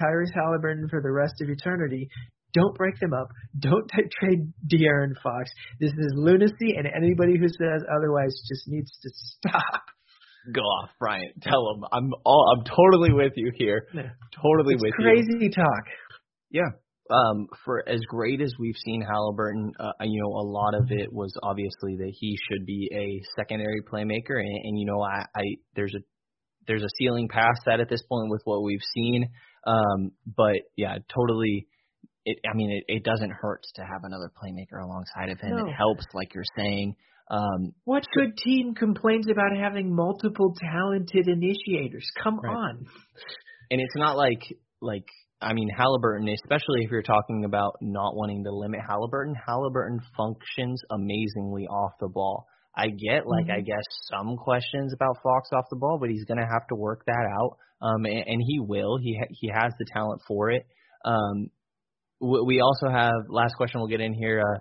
[0.00, 2.08] Tyrese Halliburton for the rest of eternity?
[2.54, 3.28] Don't break them up.
[3.58, 5.50] Don't t- trade De'Aaron Fox.
[5.80, 9.82] This is lunacy, and anybody who says otherwise just needs to stop.
[10.52, 11.42] Go off, Bryant.
[11.42, 12.54] Tell him I'm all.
[12.56, 13.86] I'm totally with you here.
[13.92, 15.04] Totally It's with you.
[15.04, 15.84] crazy talk.
[16.50, 16.70] Yeah.
[17.10, 21.10] Um, for as great as we've seen Halliburton, uh, you know, a lot of it
[21.10, 25.42] was obviously that he should be a secondary playmaker, and, and you know, I, I
[25.74, 26.00] there's a
[26.66, 29.30] there's a ceiling past that at this point with what we've seen.
[29.66, 31.66] Um, but yeah, totally.
[32.24, 35.56] It, I mean, it, it doesn't hurt to have another playmaker alongside of him.
[35.56, 35.66] No.
[35.66, 36.94] It helps, like you're saying.
[37.30, 42.06] Um, What good team complains about having multiple talented initiators?
[42.22, 42.54] Come Right.
[42.56, 42.86] on.
[43.70, 44.40] and it's not like
[44.80, 45.04] like
[45.42, 49.34] I mean Halliburton, especially if you're talking about not wanting to limit Halliburton.
[49.46, 52.46] Halliburton functions amazingly off the ball.
[52.74, 53.66] I get like I Mhm.
[53.66, 57.26] guess some questions about Fox off the ball, but he's gonna have to work that
[57.40, 57.56] out.
[57.82, 58.96] Um, and, and he will.
[58.96, 60.64] He ha- he has the talent for it.
[61.04, 61.50] Um,
[62.20, 64.40] we we also have last question we'll get in here.
[64.40, 64.58] Uh,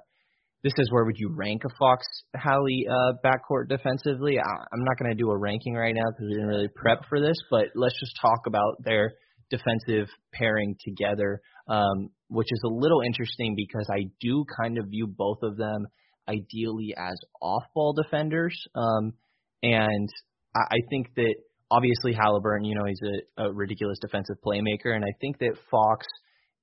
[0.63, 2.05] this is where would you rank a Fox
[2.35, 4.39] Hallie uh, backcourt defensively?
[4.39, 7.03] I, I'm not going to do a ranking right now because we didn't really prep
[7.07, 9.13] for this, but let's just talk about their
[9.49, 15.07] defensive pairing together, um, which is a little interesting because I do kind of view
[15.07, 15.87] both of them
[16.27, 19.13] ideally as off-ball defenders, um,
[19.63, 20.09] and
[20.55, 21.35] I, I think that
[21.71, 23.01] obviously Halliburton, you know, he's
[23.37, 26.05] a, a ridiculous defensive playmaker, and I think that Fox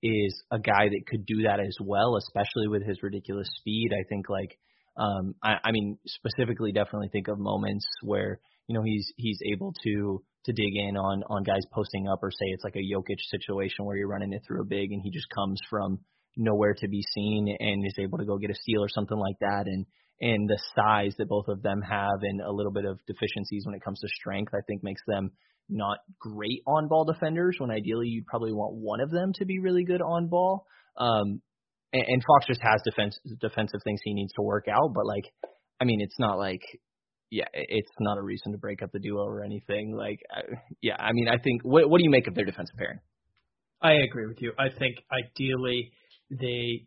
[0.05, 3.91] is a guy that could do that as well, especially with his ridiculous speed.
[3.99, 4.59] I think like
[4.97, 8.39] um I, I mean specifically definitely think of moments where,
[8.69, 12.31] you know, he's he's able to to dig in on on guys posting up or
[12.31, 15.11] say it's like a Jokic situation where you're running it through a big and he
[15.11, 16.01] just comes from
[16.37, 19.39] nowhere to be seen and is able to go get a steal or something like
[19.41, 19.87] that and
[20.21, 23.75] and the size that both of them have and a little bit of deficiencies when
[23.75, 25.31] it comes to strength I think makes them
[25.69, 29.59] not great on ball defenders when ideally you'd probably want one of them to be
[29.59, 30.67] really good on ball
[30.99, 31.41] um
[31.93, 35.25] and, and Fox just has defense defensive things he needs to work out but like
[35.81, 36.63] I mean it's not like
[37.35, 39.93] yeah, it's not a reason to break up the duo or anything.
[39.97, 40.21] Like,
[40.81, 43.01] yeah, I mean, I think what what do you make of their defensive pairing?
[43.83, 44.53] I agree with you.
[44.57, 45.93] I think ideally
[46.31, 46.87] they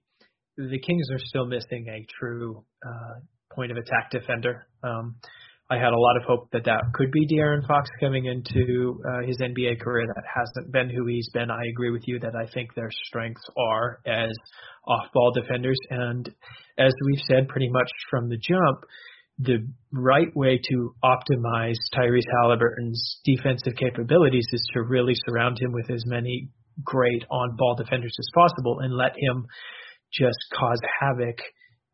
[0.58, 3.20] the Kings are still missing a true uh,
[3.54, 4.68] point of attack defender.
[4.84, 5.18] Um,
[5.70, 9.28] I had a lot of hope that that could be De'Aaron Fox coming into uh,
[9.28, 10.08] his NBA career.
[10.08, 11.52] That hasn't been who he's been.
[11.52, 14.32] I agree with you that I think their strengths are as
[14.88, 16.30] off-ball defenders, and
[16.78, 18.86] as we've said pretty much from the jump,
[19.40, 25.92] the right way to optimize Tyrese Halliburton's defensive capabilities is to really surround him with
[25.92, 26.50] as many
[26.84, 29.46] great on-ball defenders as possible and let him
[30.14, 31.38] just cause havoc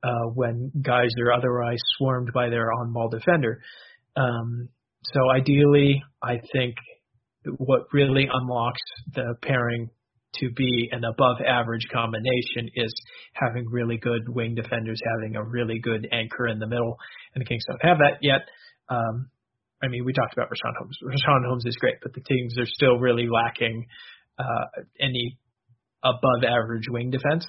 [0.04, 3.62] uh, when guys are otherwise swarmed by their on-ball defender.
[4.16, 4.70] Um,
[5.04, 6.76] so ideally, I think
[7.58, 8.82] what really unlocks
[9.14, 9.90] the pairing
[10.36, 12.94] to be an above average combination is
[13.34, 16.98] having really good wing defenders, having a really good anchor in the middle,
[17.36, 18.42] and the Kings don't have that yet.
[18.90, 19.30] Um,
[19.84, 20.98] I mean, we talked about Richaun Holmes.
[21.04, 23.86] Richaun Holmes is great, but the teams are still really lacking
[24.40, 25.38] uh, any
[26.04, 27.46] above average wing defense.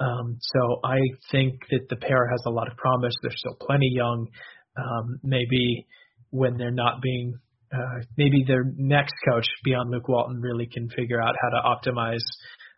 [0.00, 0.98] Um, so I
[1.30, 3.14] think that the pair has a lot of promise.
[3.22, 4.28] They're still plenty young.
[4.76, 5.86] Um, maybe
[6.30, 7.34] when they're not being
[7.72, 12.24] uh, maybe their next coach beyond Luke Walton really can figure out how to optimize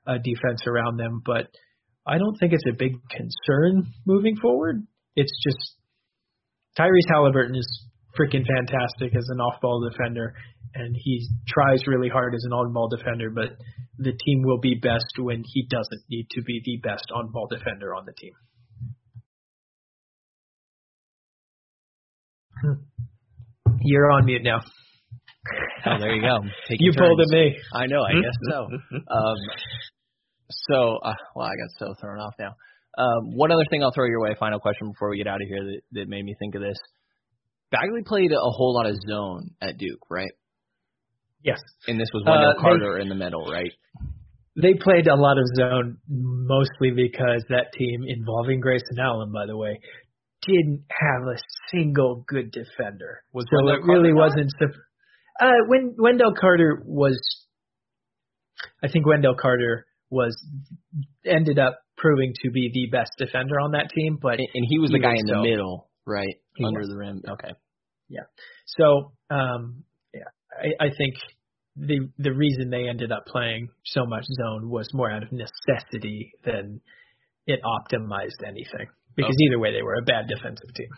[0.07, 1.23] a defense around them.
[1.25, 1.49] But
[2.07, 4.87] I don't think it's a big concern moving forward.
[5.17, 5.77] It's just
[6.79, 7.85] Tyrese Halliburton is
[8.19, 10.35] freaking fantastic as an off-ball defender,
[10.77, 13.31] and he tries really hard as an on-ball defender.
[13.31, 13.57] But
[13.99, 17.95] the team will be best when he doesn't need to be the best on-ball defender
[17.95, 18.33] on the team.
[23.81, 24.61] You're on mute now.
[25.87, 26.39] Oh, there you go.
[26.71, 27.57] You pulled at me.
[27.73, 28.03] I know.
[28.03, 28.69] I guess so.
[29.11, 29.37] um,
[30.51, 32.55] so, uh, well, I got so thrown off now.
[32.99, 34.35] Um, one other thing I'll throw your way.
[34.39, 36.79] Final question before we get out of here that, that made me think of this.
[37.71, 40.31] Bagley played a whole lot of zone at Duke, right?
[41.47, 41.61] Yes.
[41.87, 43.73] And this was Wendell Uh, Carter they- in the middle, right?
[44.61, 49.57] They played a lot of zone mostly because that team involving Grayson Allen, by the
[49.57, 49.79] way,
[50.43, 51.37] didn't have a
[51.71, 53.23] single good defender.
[53.33, 54.53] Was so Wendell it really Carter wasn't.
[55.39, 57.21] Uh, when Wendell Carter was,
[58.83, 60.35] I think Wendell Carter was
[61.25, 64.79] ended up proving to be the best defender on that team, but And, and he
[64.79, 66.37] was the guy in the middle, right?
[66.65, 66.89] Under was.
[66.89, 67.23] the rim.
[67.29, 67.53] Okay.
[68.09, 68.23] Yeah.
[68.67, 69.85] So, um,
[70.63, 71.15] I, I think
[71.77, 76.33] the the reason they ended up playing so much zone was more out of necessity
[76.45, 76.81] than
[77.47, 78.89] it optimized anything.
[79.15, 79.47] Because Okay.
[79.47, 80.89] either way, they were a bad defensive team.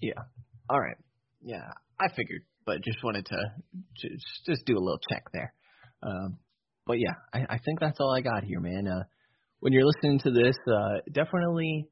[0.00, 0.22] Yeah.
[0.68, 0.96] All right.
[1.42, 3.38] Yeah, I figured, but just wanted to
[3.96, 5.52] just just do a little check there.
[6.02, 6.38] Um,
[6.86, 8.86] but yeah, I, I think that's all I got here, man.
[8.88, 9.04] Uh,
[9.60, 11.88] when you're listening to this, uh, definitely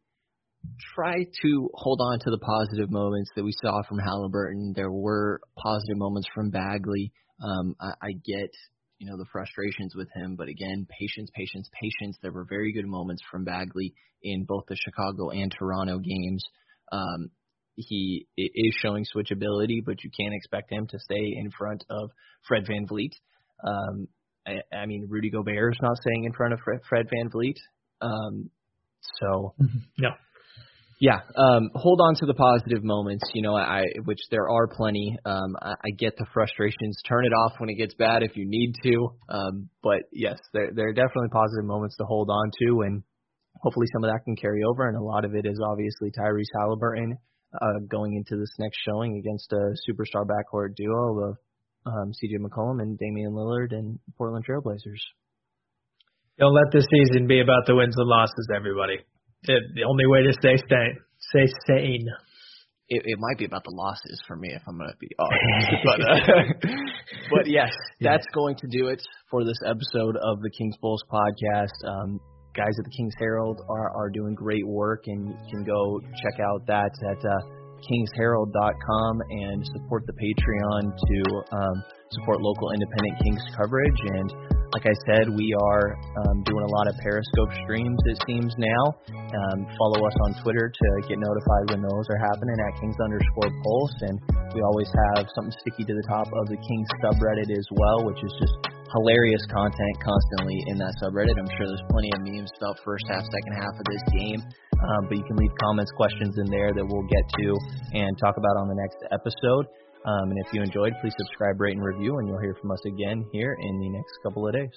[0.95, 4.73] try to hold on to the positive moments that we saw from Halliburton.
[4.75, 7.13] There were positive moments from Bagley.
[7.43, 8.51] Um, I, I get
[8.99, 12.17] you know the frustrations with him, but again, patience, patience, patience.
[12.23, 16.45] There were very good moments from Bagley in both the Chicago and Toronto games.
[16.93, 17.31] Um,
[17.77, 22.11] he is showing switchability, but you can't expect him to stay in front of
[22.47, 23.13] Fred Van Vleet.
[23.67, 24.07] Um,
[24.47, 27.57] I, I mean, Rudy Gobert is not staying in front of Fred, Van Vleet.
[28.01, 28.51] Um,
[29.21, 29.55] so
[29.99, 30.11] No.
[31.05, 33.25] Yeah, um, hold on to the positive moments.
[33.35, 35.15] You know, I which there are plenty.
[35.27, 36.97] Um, I, I get the frustrations.
[37.07, 39.11] Turn it off when it gets bad if you need to.
[39.29, 43.03] Um, but yes, there there are definitely positive moments to hold on to, and
[43.61, 44.89] hopefully some of that can carry over.
[44.89, 47.19] And a lot of it is obviously Tyrese Halliburton
[47.53, 51.37] uh, going into this next showing against a superstar backcourt duo of
[51.85, 52.39] um, C.J.
[52.39, 55.05] McCollum and Damian Lillard and Portland Trailblazers.
[56.39, 59.05] Don't let this season be about the wins and losses, everybody.
[59.47, 62.09] It, the only way to stay sane, stay sane.
[62.89, 65.85] it, it might be about the losses for me if I'm going to be honest.
[65.85, 66.77] but uh,
[67.31, 71.75] but yes, that's going to do it for this episode of the Kings Pulse podcast.
[71.87, 72.21] Um,
[72.55, 76.41] guys at the Kings Herald are are doing great work, and you can go check
[76.41, 83.43] out that at uh, kingsherald.com and support the Patreon to um, support local independent Kings
[83.57, 88.19] coverage and like I said, we are um, doing a lot of Periscope streams, it
[88.27, 88.83] seems now.
[89.15, 93.55] Um, follow us on Twitter to get notified when those are happening at Kings underscore
[93.63, 93.97] Pulse.
[94.03, 94.19] And
[94.51, 98.19] we always have something sticky to the top of the Kings subreddit as well, which
[98.27, 98.57] is just
[98.99, 101.39] hilarious content constantly in that subreddit.
[101.39, 104.43] I'm sure there's plenty of memes about first half, second half of this game.
[104.75, 107.47] Um, but you can leave comments, questions in there that we'll get to
[107.95, 109.71] and talk about on the next episode.
[110.05, 112.81] Um, and if you enjoyed, please subscribe, rate, and review, and you'll hear from us
[112.85, 114.71] again here in the next couple of days.